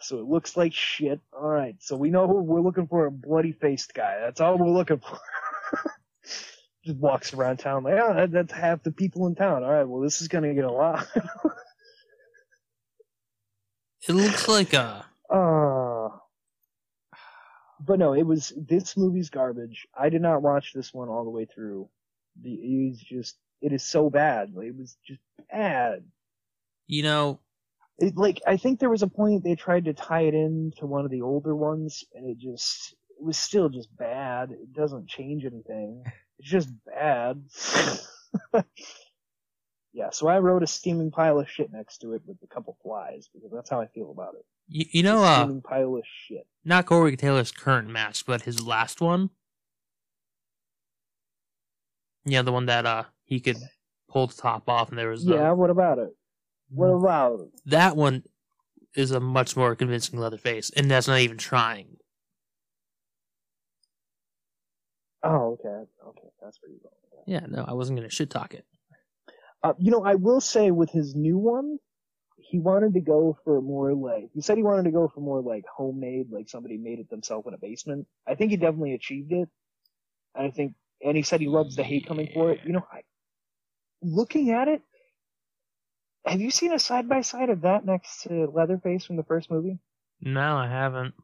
[0.00, 1.20] So it looks like shit.
[1.32, 4.18] Alright, so we know we're looking for a bloody faced guy.
[4.20, 5.18] That's all we're looking for.
[6.84, 9.64] Just walks around town like, oh, that's half the people in town.
[9.64, 11.06] Alright, well this is gonna get a lot.
[14.06, 15.04] It looks like a.
[15.30, 16.08] Uh,
[17.80, 19.86] but no, it was this movie's garbage.
[19.98, 21.88] I did not watch this one all the way through.
[22.42, 24.54] The it was just it is so bad.
[24.54, 25.20] Like, It was just
[25.50, 26.04] bad.
[26.86, 27.40] You know,
[27.98, 30.86] It, like I think there was a point they tried to tie it in to
[30.86, 34.50] one of the older ones, and it just it was still just bad.
[34.50, 36.02] It doesn't change anything.
[36.38, 37.44] It's just bad.
[39.92, 42.76] yeah, so I wrote a steaming pile of shit next to it with a couple
[42.82, 44.44] flies because that's how I feel about it.
[44.68, 46.46] you, you know, a uh, pile of shit.
[46.64, 49.30] not Corey Taylor's current mask, but his last one.
[52.24, 53.58] Yeah, the one that uh he could
[54.08, 56.16] pull the top off, and there was the, Yeah, what about it?
[56.70, 57.48] What about it?
[57.66, 58.24] that one
[58.96, 61.96] is a much more convincing Leatherface, and that's not even trying.
[65.22, 66.94] Oh, okay, okay, that's where you're going.
[67.10, 67.30] with that.
[67.32, 68.64] Yeah, no, I wasn't gonna shit talk it.
[69.62, 71.78] Uh, you know, I will say with his new one,
[72.36, 75.40] he wanted to go for more like he said he wanted to go for more
[75.40, 78.06] like homemade, like somebody made it themselves in a basement.
[78.28, 79.48] I think he definitely achieved it,
[80.34, 82.60] and I think, and he said he loves the hate coming for it.
[82.66, 83.00] You know, I,
[84.02, 84.82] looking at it,
[86.24, 89.50] have you seen a side by side of that next to Leatherface from the first
[89.50, 89.78] movie?
[90.20, 91.14] No, I haven't.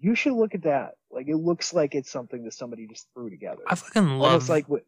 [0.00, 0.92] You should look at that.
[1.10, 3.62] Like it looks like it's something that somebody just threw together.
[3.66, 4.82] I fucking Almost love like what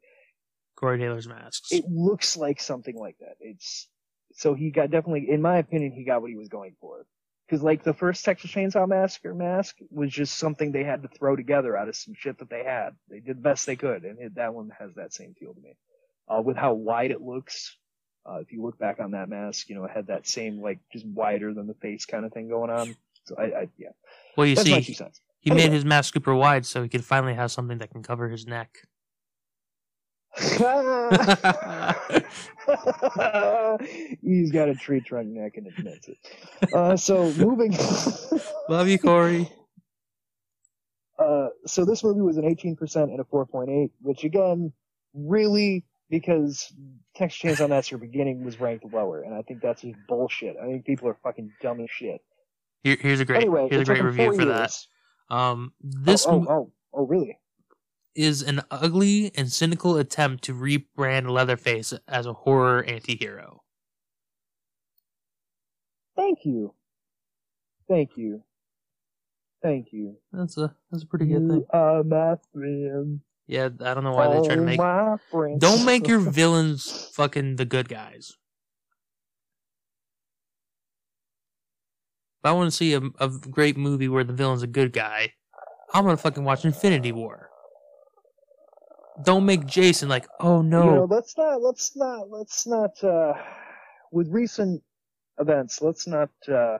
[0.76, 1.72] Corey Taylor's masks.
[1.72, 3.36] it looks like something like that.
[3.40, 3.88] It's
[4.34, 7.06] so he got definitely, in my opinion, he got what he was going for.
[7.48, 11.36] Because like the first Texas Chainsaw Massacre mask was just something they had to throw
[11.36, 12.90] together out of some shit that they had.
[13.08, 15.60] They did the best they could, and it, that one has that same feel to
[15.60, 15.76] me.
[16.28, 17.76] Uh, with how wide it looks,
[18.28, 20.78] uh, if you look back on that mask, you know, it had that same like
[20.92, 22.96] just wider than the face kind of thing going on.
[23.24, 23.88] So I, I yeah,
[24.36, 24.80] well, you that's see,
[25.40, 25.64] he anyway.
[25.64, 28.46] made his mask super wide so he could finally have something that can cover his
[28.46, 28.78] neck.
[34.22, 36.18] He's got a tree trunk neck and admits it.
[36.74, 37.72] Uh, so moving.
[38.68, 39.50] Love you, Corey.
[41.18, 44.72] uh, so this movie was an 18% and a 4.8, which again,
[45.14, 46.72] really, because
[47.14, 50.56] Texas Chainsaw Massacre Beginning was ranked lower, and I think that's just bullshit.
[50.62, 52.20] I think people are fucking dumb as shit.
[52.82, 54.72] Here, here's a great, anyway, here's a great review for that.
[55.28, 57.36] Um, this oh, oh, oh, oh, really?
[58.14, 63.62] is an ugly and cynical attempt to rebrand Leatherface as a horror anti-hero.
[66.16, 66.72] Thank you.
[67.88, 68.42] Thank you.
[69.62, 70.16] Thank you.
[70.32, 71.58] That's a that's a pretty good thing.
[71.58, 73.20] You are my friend.
[73.46, 74.80] Yeah, I don't know why they try to Oh, make.
[75.60, 78.36] Don't make your villains fucking the good guys.
[82.42, 85.32] If I want to see a, a great movie where the villain's a good guy,
[85.94, 87.50] I'm gonna fucking watch Infinity War.
[89.24, 93.32] Don't make Jason like, oh no, You know, let's not, let's not, let's not, uh,
[94.12, 94.82] with recent
[95.38, 96.78] events, let's not, uh,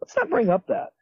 [0.00, 0.92] let's not bring up that.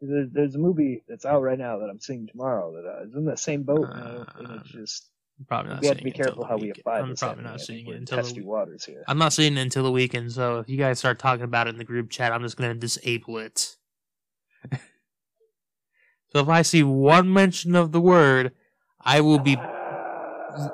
[0.00, 3.14] There's, there's a movie that's out right now that I'm seeing tomorrow that uh, is
[3.14, 6.04] in that same boat, and, I- and it's just I'm probably not we have to
[6.04, 7.20] be careful the how we apply I'm this.
[7.20, 9.04] probably not seeing it until testy waters here.
[9.08, 10.32] I'm not seeing it until the weekend.
[10.32, 12.74] So if you guys start talking about it in the group chat, I'm just gonna
[12.74, 13.76] disable it.
[14.72, 18.52] so if I see one mention of the word,
[19.00, 19.56] I will be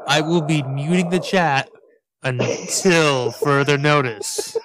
[0.07, 1.71] I will be muting the chat
[2.23, 4.57] until further notice.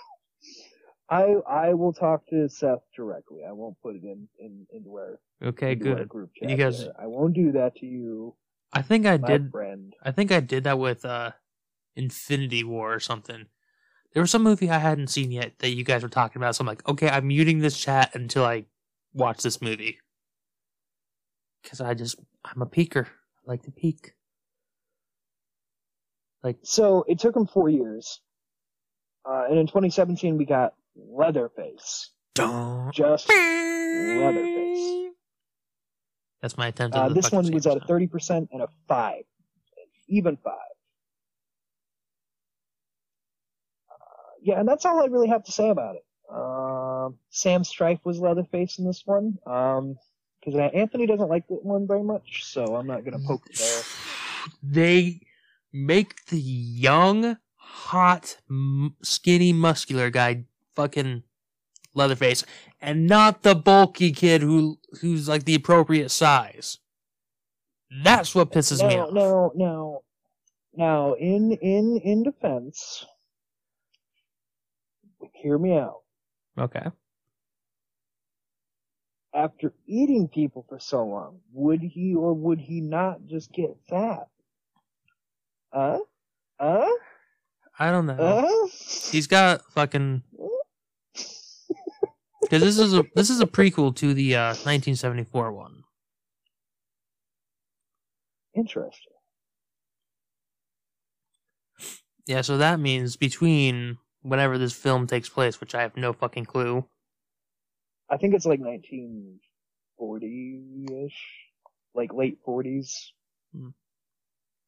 [1.10, 3.41] I I will talk to Seth directly.
[3.47, 6.10] I won't put it in, in into our, Okay, into our good.
[6.10, 6.49] group chat.
[6.49, 6.93] You guys- there.
[6.99, 8.36] I won't do that to you,
[8.74, 9.51] I think I my did.
[9.51, 9.93] friend.
[10.03, 11.32] I think I did that with uh,
[11.95, 13.45] Infinity War or something.
[14.14, 16.55] There was some movie I hadn't seen yet that you guys were talking about.
[16.55, 18.66] So I'm like, okay, I'm muting this chat until I
[19.14, 19.99] watch this movie.
[21.62, 23.05] Because I just, I'm a peeker.
[23.05, 23.10] I
[23.45, 24.14] like to peek.
[26.43, 28.22] Like, So it took him four years,
[29.26, 32.11] uh, and in 2017 we got Leatherface.
[32.33, 32.91] don't.
[32.93, 35.13] Just Leatherface.
[36.41, 39.23] That's my attempt at Uh, the this one was at a 30% and a 5.
[40.07, 40.53] Even 5.
[43.89, 43.95] Uh,
[44.41, 46.05] yeah, and that's all I really have to say about it.
[46.31, 49.37] Um, Sam Strike was Leatherface in this one.
[49.45, 49.95] Um,
[50.39, 53.83] because Anthony doesn't like that one very much, so I'm not gonna poke the bear.
[54.63, 55.19] They
[55.73, 58.37] make the young, hot,
[59.01, 60.45] skinny, muscular guy
[60.78, 61.23] fucking
[61.93, 62.45] Leatherface,
[62.80, 66.78] and not the bulky kid who who's like the appropriate size.
[68.03, 69.11] That's what pisses me off.
[69.11, 70.01] now, now,
[70.75, 73.03] now, in in in defense,
[75.34, 76.01] hear me out.
[76.59, 76.86] Okay.
[79.34, 84.28] After eating people for so long, would he or would he not just get fat?
[85.73, 85.99] Huh?
[86.59, 86.91] Huh?
[87.80, 88.13] I don't know.
[88.13, 88.67] Uh?
[89.11, 90.57] He's got fucking mm.
[92.49, 95.83] Because this is a this is a prequel to the uh, 1974 one.
[98.55, 99.13] Interesting.
[102.25, 106.45] Yeah, so that means between whenever this film takes place, which I have no fucking
[106.45, 106.85] clue.
[108.09, 111.19] I think it's like 1940-ish.
[111.93, 112.91] Like late 40s.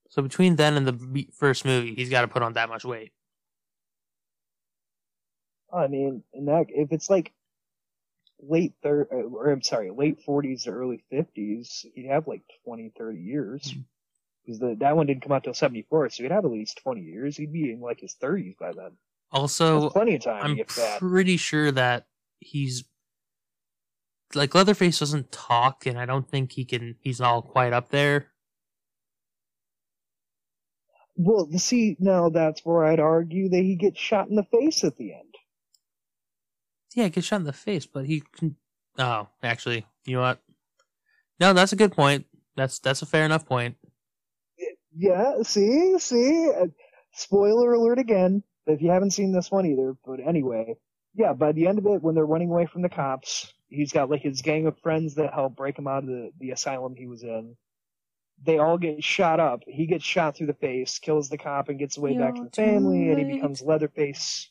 [0.09, 3.11] So between then and the first movie, he's got to put on that much weight.
[5.71, 7.31] I mean, in that, if it's like
[8.41, 13.19] late thir or I'm sorry, late 40s to early 50s, he'd have like 20, 30
[13.19, 13.71] years.
[13.71, 13.81] Hmm.
[14.45, 17.01] Because the that one didn't come out till 74, so he'd have at least 20
[17.01, 17.37] years.
[17.37, 18.91] He'd be in like his 30s by then.
[19.31, 22.07] Also, That's plenty of time I'm pretty sure that
[22.39, 22.85] he's
[24.33, 26.95] like Leatherface doesn't talk, and I don't think he can.
[27.01, 28.27] He's all quite up there.
[31.15, 34.97] Well, see, now that's where I'd argue that he gets shot in the face at
[34.97, 35.35] the end.
[36.95, 38.55] Yeah, he gets shot in the face, but he can.
[38.97, 40.41] Oh, actually, you know what?
[41.39, 42.25] No, that's a good point.
[42.55, 43.77] That's that's a fair enough point.
[44.95, 46.67] Yeah, see, see, uh,
[47.13, 48.43] spoiler alert again.
[48.65, 50.75] If you haven't seen this one either, but anyway,
[51.15, 51.33] yeah.
[51.33, 54.21] By the end of it, when they're running away from the cops, he's got like
[54.21, 57.23] his gang of friends that help break him out of the the asylum he was
[57.23, 57.55] in.
[58.43, 59.61] They all get shot up.
[59.67, 62.49] He gets shot through the face, kills the cop, and gets away back to the
[62.49, 64.49] family, and he becomes Leatherface.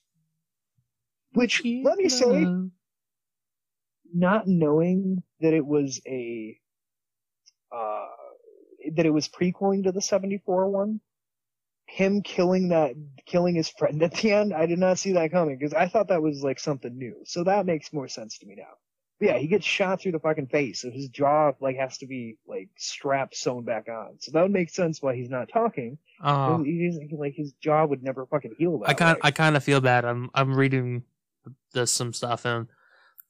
[1.33, 2.47] Which, let me say,
[4.13, 6.59] not knowing that it was a
[7.71, 8.07] uh
[8.95, 11.01] that it was prequeling to the 74 one
[11.85, 12.95] him killing that
[13.27, 16.09] killing his friend at the end i did not see that coming because i thought
[16.09, 17.15] that was like something new.
[17.25, 18.75] So that makes more sense to me now.
[19.21, 22.07] But yeah he gets shot through the fucking face so his jaw like has to
[22.07, 24.17] be like strapped sewn back on.
[24.21, 25.99] So that would make sense why he's not talking.
[26.23, 29.19] Oh, He's- like his jaw would never fucking heal I kind.
[29.23, 30.05] I kind of feel bad.
[30.05, 31.05] I'm I'm reading
[31.73, 32.67] this some stuff, and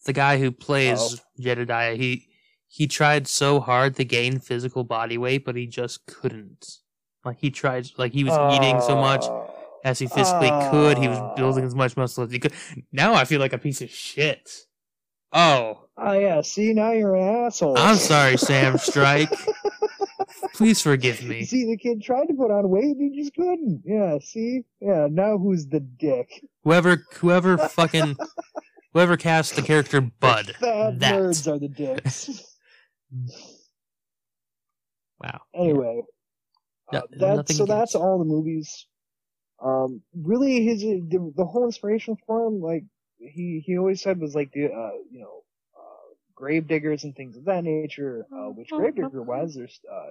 [0.05, 1.17] the guy who plays Oh.
[1.41, 2.29] Jedediah, he
[2.67, 6.67] he tried so hard to gain physical body weight, but he just couldn't.
[7.25, 9.51] Like he tried, like he was eating so much Oh.
[9.85, 10.99] as he physically could.
[10.99, 11.77] He was building as ah.
[11.77, 12.53] much muscle as he could.
[12.93, 14.51] Now I feel like a piece of shit.
[15.33, 17.77] Oh, Oh yeah, see now you're an asshole.
[17.77, 19.31] I'm sorry, Sam Strike.
[20.59, 21.45] Please forgive me.
[21.45, 23.81] See, the kid tried to put on weight and he just couldn't.
[23.85, 24.65] Yeah, see?
[24.81, 26.45] Yeah, now who's the dick?
[26.65, 28.17] Whoever, whoever fucking,
[28.93, 30.57] whoever cast the character Bud.
[30.61, 31.15] Fat that.
[31.15, 32.45] nerds are the dicks.
[35.21, 35.41] Wow.
[35.53, 36.03] anyway,
[36.93, 38.87] No, uh, that's, so that's all the movies.
[39.61, 42.85] Um, really, his the, the whole inspiration for him, like
[43.19, 45.43] he he always said, was like the uh, you know,
[45.77, 48.27] uh, grave diggers and things of that nature.
[48.33, 49.57] Uh, which grave digger was?
[49.57, 50.11] There's uh,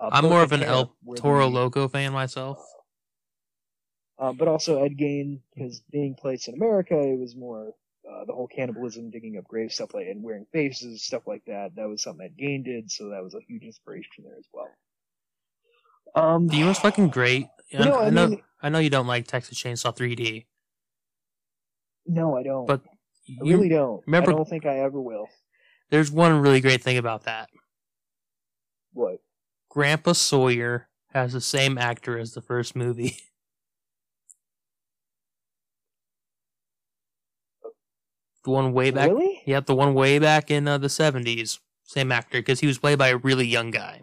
[0.00, 2.58] uh, I'm more of an El Toro the- Loco fan myself.
[4.18, 7.72] Uh, but also Ed Gein, because being placed in America, it was more
[8.08, 11.74] uh, the whole cannibalism, digging up graves, stuff like, and wearing faces, stuff like that.
[11.76, 14.68] That was something Ed Gein did, so that was a huge inspiration there as well.
[16.14, 17.46] Um, The was fucking great.
[17.76, 20.46] I, No, I I know, mean- I know you don't like Texas Chainsaw 3D,
[22.06, 22.66] no, I don't.
[22.66, 24.02] but I you, really don't.
[24.06, 25.26] remember- I don't think I ever will.
[25.90, 27.48] there's one really great thing about that.
[28.92, 29.18] What?
[29.72, 33.16] Grandpa Sawyer has the same actor as the first movie.
[38.44, 39.08] the one way back.
[39.08, 39.40] Really?
[39.46, 41.58] Yep, the one way back in uh, the 70s.
[41.84, 44.02] Same actor, because he was played by a really young guy.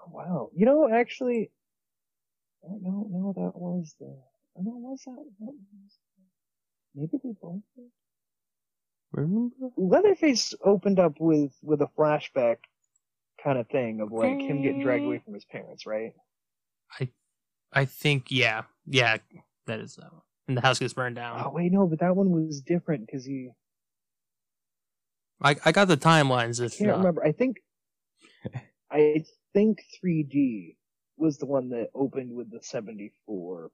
[0.00, 0.50] Oh, Wow.
[0.52, 1.52] You know, actually,
[2.64, 3.06] I don't know.
[3.08, 4.18] No, that was the.
[4.58, 5.24] I know, was that?
[6.96, 7.62] maybe they both.
[7.76, 7.84] did.
[9.12, 9.54] Remember?
[9.76, 12.58] Leatherface opened up with with a flashback
[13.42, 16.12] kind of thing of like him getting dragged away from his parents, right?
[17.00, 17.08] I
[17.72, 18.62] I think, yeah.
[18.86, 19.18] Yeah,
[19.66, 20.22] that is that one.
[20.48, 21.42] And the house gets burned down.
[21.44, 23.50] Oh wait, no, but that one was different because he.
[25.42, 27.24] I, I got the timelines I if can't uh, remember.
[27.24, 27.58] I think.
[28.90, 30.76] I think 3D
[31.18, 33.70] was the one that opened with the 74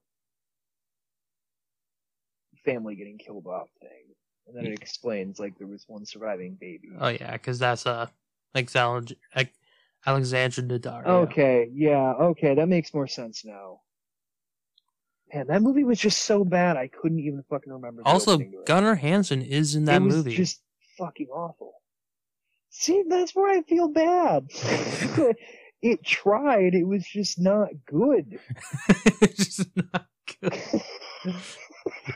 [2.65, 4.13] family getting killed off thing,
[4.47, 6.89] and then it explains like there was one surviving baby.
[6.99, 8.07] Oh yeah, because that's uh
[8.53, 8.69] like
[10.05, 11.07] Alexandra, Daddario.
[11.07, 13.81] Okay, yeah, okay, that makes more sense now.
[15.33, 18.03] Man, that movie was just so bad I couldn't even fucking remember.
[18.05, 18.65] Also, opening to it.
[18.65, 20.35] Gunnar Hansen is in that it was movie.
[20.35, 20.61] just
[20.97, 21.73] fucking awful.
[22.69, 24.45] See, that's where I feel bad.
[25.81, 26.75] it tried.
[26.75, 28.39] It was just not good.
[29.21, 30.07] it's just not
[30.41, 30.81] good.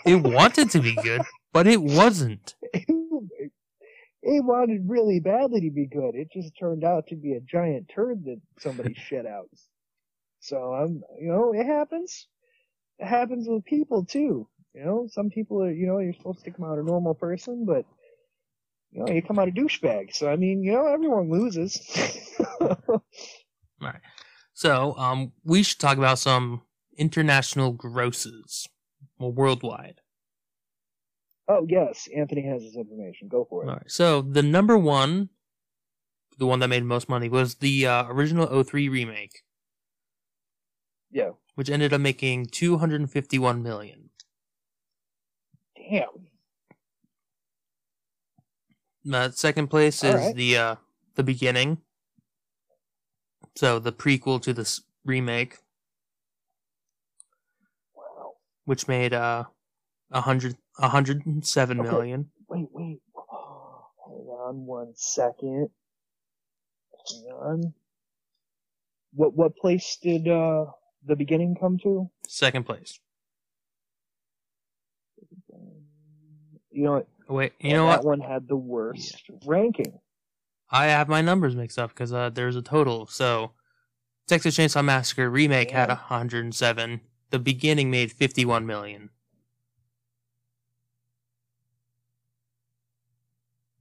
[0.06, 1.22] It wanted to be good,
[1.54, 2.56] but it wasn't.
[2.74, 3.52] it
[4.22, 6.16] wanted really badly to be good.
[6.16, 9.50] It just turned out to be a giant turd that somebody shit out.
[10.42, 12.28] So I'm, you know, it happens.
[13.00, 14.48] It happens with people too.
[14.74, 17.66] You know, some people are, you know, you're supposed to come out a normal person,
[17.66, 17.86] but
[18.92, 20.16] you know, you come out a douchebag.
[20.16, 21.80] So I mean, you know, everyone loses.
[23.82, 24.02] Right.
[24.54, 26.62] So, um, we should talk about some
[26.98, 28.68] international grosses,
[29.18, 30.02] well, worldwide.
[31.50, 33.28] Oh yes, Anthony has this information.
[33.28, 33.68] Go for it.
[33.68, 33.92] All right.
[33.92, 35.30] So the number one,
[36.38, 39.42] the one that made most money, was the uh, original 03 remake,
[41.12, 41.32] Yeah.
[41.56, 44.10] which ended up making 251 million.
[45.76, 46.08] Damn.
[49.12, 50.36] Uh, second place All is right.
[50.36, 50.76] the uh,
[51.16, 51.80] the beginning.
[53.56, 55.58] So the prequel to this remake,
[57.96, 58.34] Wow.
[58.66, 59.46] which made uh,
[60.12, 60.22] a
[60.80, 61.90] hundred a hundred and seven Okay.
[61.90, 62.30] million.
[62.48, 63.00] Wait, wait.
[63.16, 65.70] Hang on one second.
[67.10, 67.74] Hang on.
[69.14, 70.66] What what place did uh
[71.06, 72.10] the beginning come to?
[72.28, 73.00] Second place.
[76.72, 77.08] You know what?
[77.28, 78.20] Wait, you know that what?
[78.20, 80.00] one had the worst ranking.
[80.72, 83.08] I have my numbers mixed up because uh, there's a total.
[83.08, 83.52] So,
[84.28, 85.96] Texas Chainsaw Massacre remake had Yeah.
[85.96, 87.02] 107.
[87.32, 89.10] The beginning made 51 million.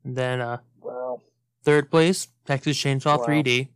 [0.08, 1.20] And then uh, Wow.
[1.64, 3.26] third place, Texas Chainsaw Wow.
[3.26, 3.68] 3D,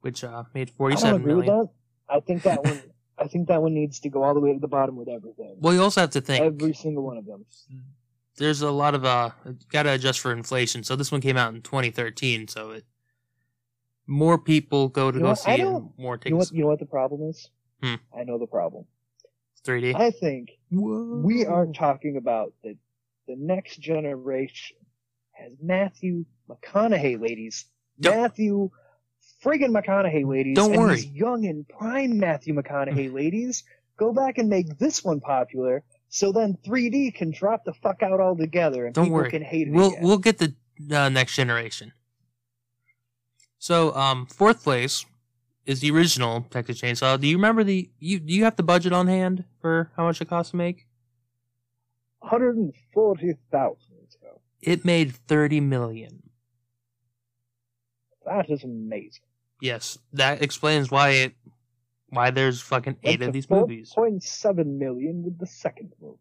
[0.00, 1.60] which uh, made I don't 47 agree with million.
[1.60, 1.70] that.
[2.08, 2.82] I think that one.
[3.18, 5.56] I think that one needs to go all the way to the bottom with everything.
[5.60, 7.46] Well, you also have to think Every single one of them.
[8.36, 9.30] there's a lot of uh,
[9.70, 10.82] got to adjust for inflation.
[10.82, 12.84] So this one came out in 2013, so it
[14.06, 15.38] more people go to You know go what?
[15.38, 16.50] see it, more You know what?
[16.52, 17.48] You know what the problem is?
[17.80, 17.94] Hmm.
[18.14, 18.84] I know the problem.
[19.66, 19.94] 3D.
[19.94, 22.76] I think we aren't talking about the
[23.26, 24.76] the next generation
[25.32, 27.66] has Matthew McConaughey, ladies.
[28.00, 28.70] Don't- Matthew
[29.44, 30.54] friggin' McConaughey, ladies.
[30.54, 31.00] Don't and worry.
[31.00, 33.64] Young and prime Matthew McConaughey, ladies.
[33.98, 38.20] Go back and make this one popular, so then 3D can drop the fuck out
[38.20, 39.30] altogether, and Don't people worry.
[39.30, 40.02] can hate it We'll again.
[40.04, 40.54] we'll get the
[40.94, 41.92] uh, next generation.
[43.58, 45.04] So, um, fourth place
[45.66, 47.20] is the original Texas Chainsaw.
[47.20, 50.20] Do you remember the you do you have the budget on hand for how much
[50.20, 50.86] it cost to make?
[52.20, 53.76] 140,000.
[54.08, 56.22] So It made 30 million.
[58.24, 59.22] that is amazing.
[59.60, 61.34] Yes, that explains why it
[62.10, 63.92] why there's fucking eight Went of these movies.
[63.96, 66.18] 4.7 million with the second movie.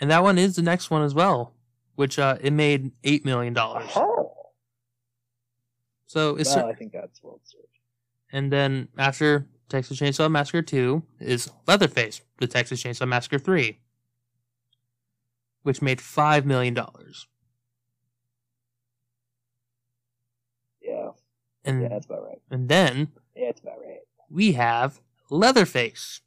[0.00, 1.54] And that one is the next one as well,
[1.94, 3.90] which uh it made 8 million dollars.
[3.94, 4.32] Oh,
[6.06, 7.60] So it's well, I think that's search.
[8.32, 13.78] And then after Texas Chainsaw Massacre 2 is Leatherface, the Texas Chainsaw Massacre 3,
[15.62, 16.76] which made $5 million.
[20.80, 21.10] Yeah,
[21.64, 22.40] And, yeah, that's about right.
[22.50, 24.00] and then Yeah, that's about right.
[24.30, 26.20] we have Leatherface,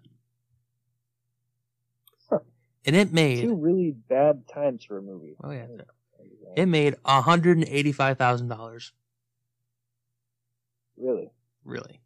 [2.86, 5.36] And it made, Two really bad times for a movie.
[5.44, 5.66] oh yeah,
[6.56, 8.92] it made $185,000.
[10.98, 11.30] Really?
[11.66, 12.00] Really.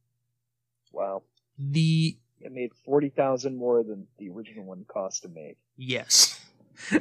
[0.91, 1.24] Wow.
[1.57, 6.39] The, It made forty thousand more than the original one cost to make, yes.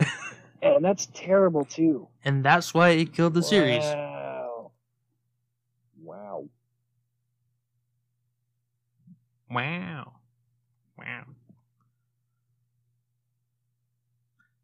[0.63, 2.09] and that's terrible too.
[2.25, 3.83] and that's why it killed the series.
[3.83, 4.73] Wow.
[6.03, 6.49] Wow.
[9.51, 9.61] Wow.
[9.63, 10.13] Wow.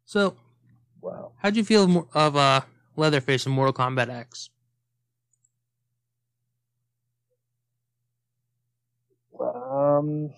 [0.07, 0.37] So,
[1.01, 1.33] Wow.
[1.39, 2.61] how'd you feel of of uh,
[2.95, 4.49] Leatherface in Mortal Kombat X?
[9.37, 10.33] Um,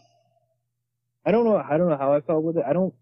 [1.24, 1.58] I don't know.
[1.58, 2.66] I don't know how I felt with it.
[2.68, 2.96] I don't.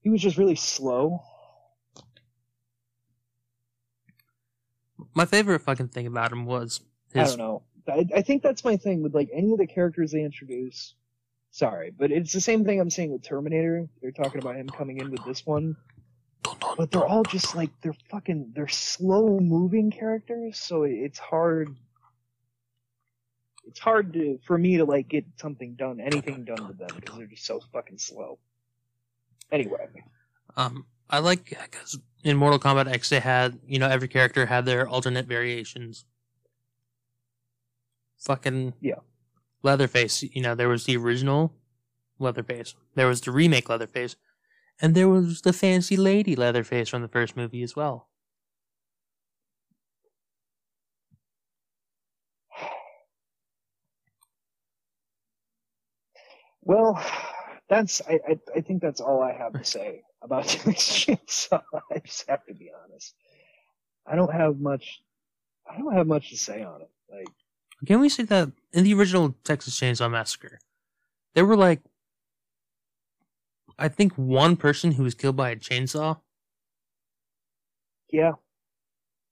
[0.00, 1.20] He was just really slow.
[5.14, 6.80] My favorite fucking thing about him was
[7.14, 7.62] I don't know.
[7.86, 10.94] I, I think that's my thing with like any of the characters they introduce.
[11.54, 13.88] Sorry, but it's the same thing I'm saying with Terminator.
[14.02, 15.76] They're talking about him coming in with this one,
[16.76, 21.76] but they're all just like they're fucking they're slow moving characters, so it's hard.
[23.68, 27.18] It's hard to for me to like get something done, anything done with them because
[27.18, 28.40] they're just so fucking slow.
[29.52, 29.86] Anyway,
[30.56, 34.66] Um, I like because in Mortal Kombat X they had you know every character had
[34.66, 36.04] their alternate variations.
[38.18, 38.98] Fucking Yeah.
[39.64, 40.22] Leatherface.
[40.22, 41.54] You know there was the original
[42.18, 44.16] Leatherface, there was the remake Leatherface,
[44.80, 48.08] and there was the fancy lady Leatherface from the first movie as well.
[56.62, 57.02] well,
[57.68, 61.62] that's I I, I think that's all I have to say about Texas Chainsaw.
[61.90, 63.14] I just have to be honest.
[64.06, 65.00] I don't have much.
[65.70, 66.90] I don't have much to say on it.
[67.10, 67.28] Like,
[67.86, 70.58] Can we say that in the original Texas Chainsaw Massacre,
[71.34, 71.80] there were like,
[73.78, 76.20] I think one person who was killed by a chainsaw.
[78.10, 78.32] yeah,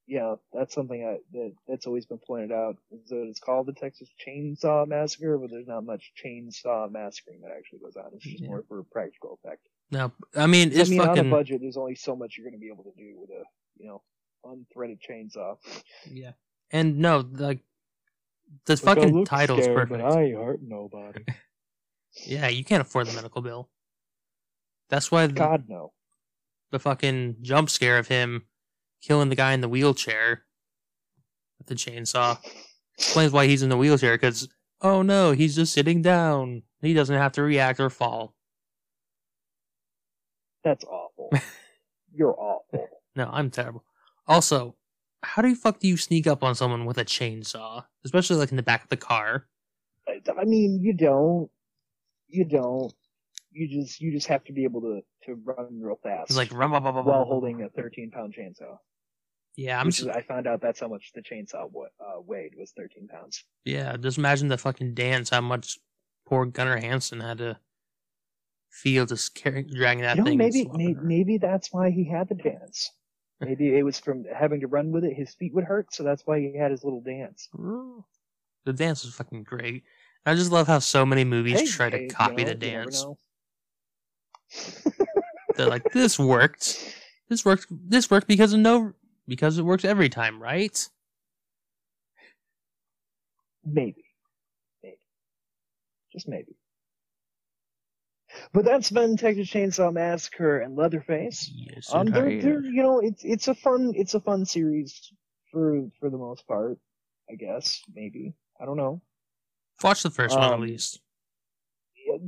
[0.08, 2.76] yeah, that's something I that that's always been pointed out.
[2.90, 7.52] Is that it's called the Texas Chainsaw Massacre, but there's not much chainsaw massacring that
[7.56, 8.10] actually goes on.
[8.14, 8.48] It's just Yeah.
[8.48, 9.68] more for a practical effect.
[9.92, 12.58] No, I mean it's I mean, on a budget, there's only so much you're going
[12.58, 13.44] to be able to do with a
[13.78, 14.02] you know
[14.44, 15.56] unthreaded chainsaw.
[16.10, 16.32] yeah.
[16.72, 17.60] And no, like
[18.66, 20.02] the Like, fucking title's scared, perfect.
[20.02, 21.24] But I hurt nobody.
[22.26, 23.70] Yeah, you can't afford the medical bill.
[24.90, 25.94] That's why the, God no.
[26.70, 28.44] the fucking jump scare of him
[29.00, 30.44] killing the guy in the wheelchair
[31.58, 32.38] with the chainsaw
[32.98, 34.12] explains why he's in the wheelchair.
[34.12, 34.46] Because
[34.82, 36.64] oh no, he's just sitting down.
[36.82, 38.34] He doesn't have to react or fall.
[40.64, 41.30] That's awful.
[42.14, 42.88] You're awful.
[43.16, 43.84] No, I'm terrible.
[44.26, 44.76] Also,
[45.22, 48.50] how do you fuck do you sneak up on someone with a chainsaw, especially like
[48.50, 49.46] in the back of the car?
[50.08, 51.48] I mean, you don't.
[52.28, 52.92] You don't.
[53.50, 56.28] You just you just have to be able to to run real fast.
[56.28, 58.76] He's like rum, bum, bum, bum, while holding a 13 pound chainsaw.
[59.56, 62.72] Yeah, I'm which just I found out that's how much the chainsaw uh, weighed was
[62.76, 63.44] 13 pounds.
[63.64, 63.96] yeah.
[63.98, 65.28] Just imagine the fucking dance.
[65.28, 65.78] How much
[66.26, 67.58] poor Gunnar Hansen had to
[68.70, 70.38] feel just carrying dragging that you know, thing.
[70.38, 72.90] maybe may, maybe that's why he had the dance.
[73.42, 75.14] Maybe it was from having to run with it.
[75.14, 77.48] His feet would hurt, so that's why he had his little dance.
[78.64, 79.82] The dance was fucking great.
[80.24, 82.54] I just love how so many movies Hey, try to hey, you copy know, the
[82.54, 83.04] dance.
[85.56, 86.96] They're like, this worked.
[87.28, 87.66] This worked.
[87.70, 88.92] This worked because of no,
[89.26, 90.88] because it works every time, right?
[93.64, 94.04] Maybe.
[94.82, 94.98] Maybe.
[96.12, 96.54] Just maybe.
[98.52, 101.50] But that's been Texas Chainsaw Massacre and Leatherface.
[101.54, 101.92] Yes.
[101.92, 105.12] Um, they're, they're, you know, it's it's a fun it's a fun series
[105.50, 106.78] for for the most part.
[107.30, 109.00] I guess maybe I don't know.
[109.82, 111.00] Watch the first one at um, least.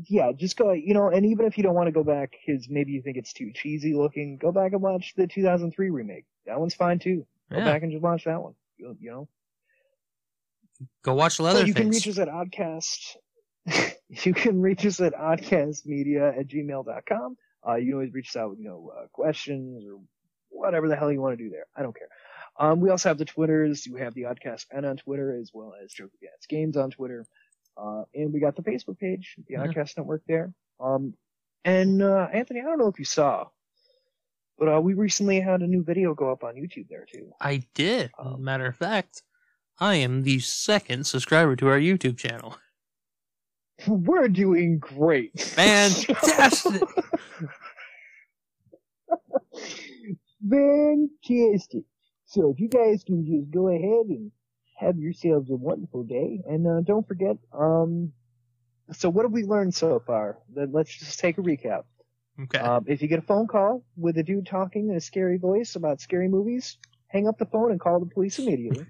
[0.08, 0.72] Yeah, just go.
[0.72, 3.16] You know, and even if you don't want to go back, because maybe you think
[3.16, 6.24] it's too cheesy looking, go back and watch the 2003 remake.
[6.46, 7.26] That one's fine too.
[7.50, 7.64] Go Yeah.
[7.64, 8.54] back and just watch that one.
[8.76, 9.28] You, you know.
[11.02, 13.16] Go watch So you can reach us at Oddcast.
[14.08, 17.36] you can reach us at oddcastmedia at gmail.com.
[17.66, 19.98] Uh, you can always reach us out with, you know, uh, questions or
[20.50, 21.66] whatever the hell you want to do there.
[21.76, 22.08] I don't care.
[22.58, 23.86] Um, we also have the Twitters.
[23.86, 27.26] You have the Oddcast N on Twitter as well as Joker Gats Games on Twitter.
[27.76, 29.66] Uh, and we got the Facebook page, the Yeah.
[29.66, 30.52] Oddcast Network there.
[30.78, 31.14] Um,
[31.64, 33.48] and, uh, Anthony, I don't know if you saw,
[34.58, 37.32] but, uh, we recently had a new video go up on YouTube there too.
[37.40, 38.12] I did.
[38.18, 39.22] Um, Matter of fact,
[39.80, 42.56] I am the second subscriber to our YouTube channel.
[43.86, 45.38] We're doing great.
[45.40, 46.82] Fantastic.
[50.50, 51.84] Fantastic.
[52.26, 54.30] So if you guys can just go ahead and
[54.78, 58.12] have yourselves a wonderful day, and uh, don't forget, um,
[58.92, 60.38] so what have we learned so far?
[60.54, 61.84] Then let's just take a recap.
[62.42, 62.58] Okay.
[62.58, 65.76] Um, if you get a phone call with a dude talking in a scary voice
[65.76, 68.86] about scary movies, hang up the phone and call the police immediately.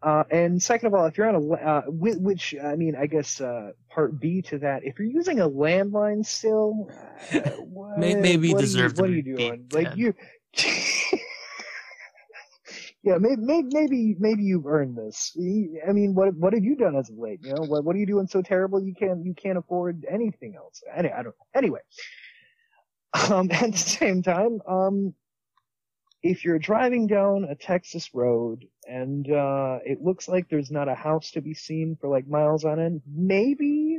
[0.00, 3.40] Uh, and second of all, if you're on a, uh, which, I mean, I guess,
[3.40, 6.88] uh, part B to that, if you're using a landline still,
[7.32, 9.66] uh, what, maybe what deserve you, What are you doing?
[9.72, 10.14] Like, you,
[13.02, 15.36] yeah, maybe, maybe, maybe, maybe you've earned this.
[15.36, 17.40] I mean, what, what have you done as of late?
[17.42, 20.54] You know, what, what are you doing so terrible you can't, you can't afford anything
[20.54, 20.80] else?
[20.94, 21.80] Anyway, I don't, anyway.
[23.30, 25.14] Um, at the same time, um,
[26.22, 30.94] if you're driving down a Texas road and, uh, it looks like there's not a
[30.94, 33.98] house to be seen for like miles on end, maybe,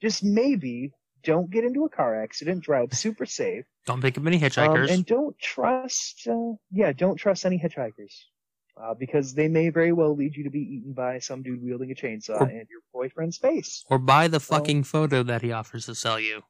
[0.00, 0.92] just maybe,
[1.24, 3.64] don't get into a car accident, drive super safe.
[3.86, 4.90] Don't pick up any Um, hitchhikers.
[4.90, 8.14] and don't trust, uh, yeah, don't trust any hitchhikers.
[8.80, 11.90] Uh, because they may very well lead you to be eaten by some dude wielding
[11.90, 13.84] a chainsaw Or- in your boyfriend's face.
[13.90, 16.42] or buy the fucking photo that he offers to sell you.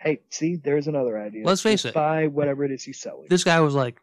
[0.00, 1.44] Hey, see, there's another idea.
[1.44, 1.94] Let's face Just it.
[1.94, 3.26] Buy whatever it is he's selling.
[3.28, 4.00] This guy was like,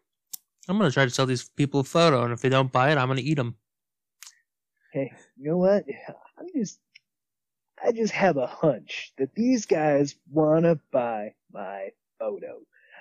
[0.68, 2.91] I'm going to try to sell these people a photo, and if they don't buy
[2.91, 3.56] it, I'm going to eat them.
[4.91, 5.84] Hey, you know what?
[6.39, 6.80] I'm just,
[7.84, 12.60] I just have a hunch that these guys wanna buy my photo.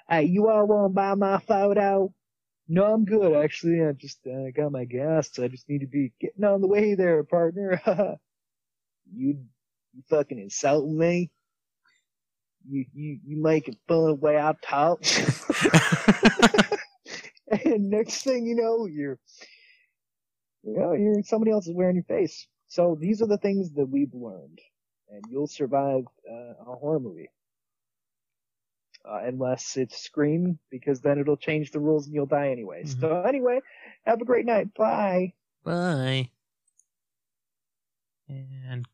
[0.08, 2.12] Hey, you all wanna buy my photo?
[2.66, 3.84] No, I'm good actually.
[3.84, 5.30] I just uh, got my gas.
[5.32, 7.80] So I just need to be getting on the way there, partner.
[9.14, 9.38] you,
[9.92, 11.30] you fucking insulting me?
[12.68, 15.00] You, you, you making fun of the way I talk?
[17.64, 19.18] and next thing you know, you're,
[20.62, 22.46] you know, you're somebody else is wearing your face.
[22.68, 24.58] So these are the things that we've learned,
[25.10, 27.30] and you'll survive uh, a horror movie.
[29.06, 32.84] Uh, unless it's Scream, because then it'll change the rules and you'll die anyway.
[32.84, 33.00] Mhm.
[33.00, 33.60] So anyway,
[34.06, 34.72] have a great night.
[34.74, 35.34] Bye.
[35.62, 36.30] Bye.
[38.28, 38.86] And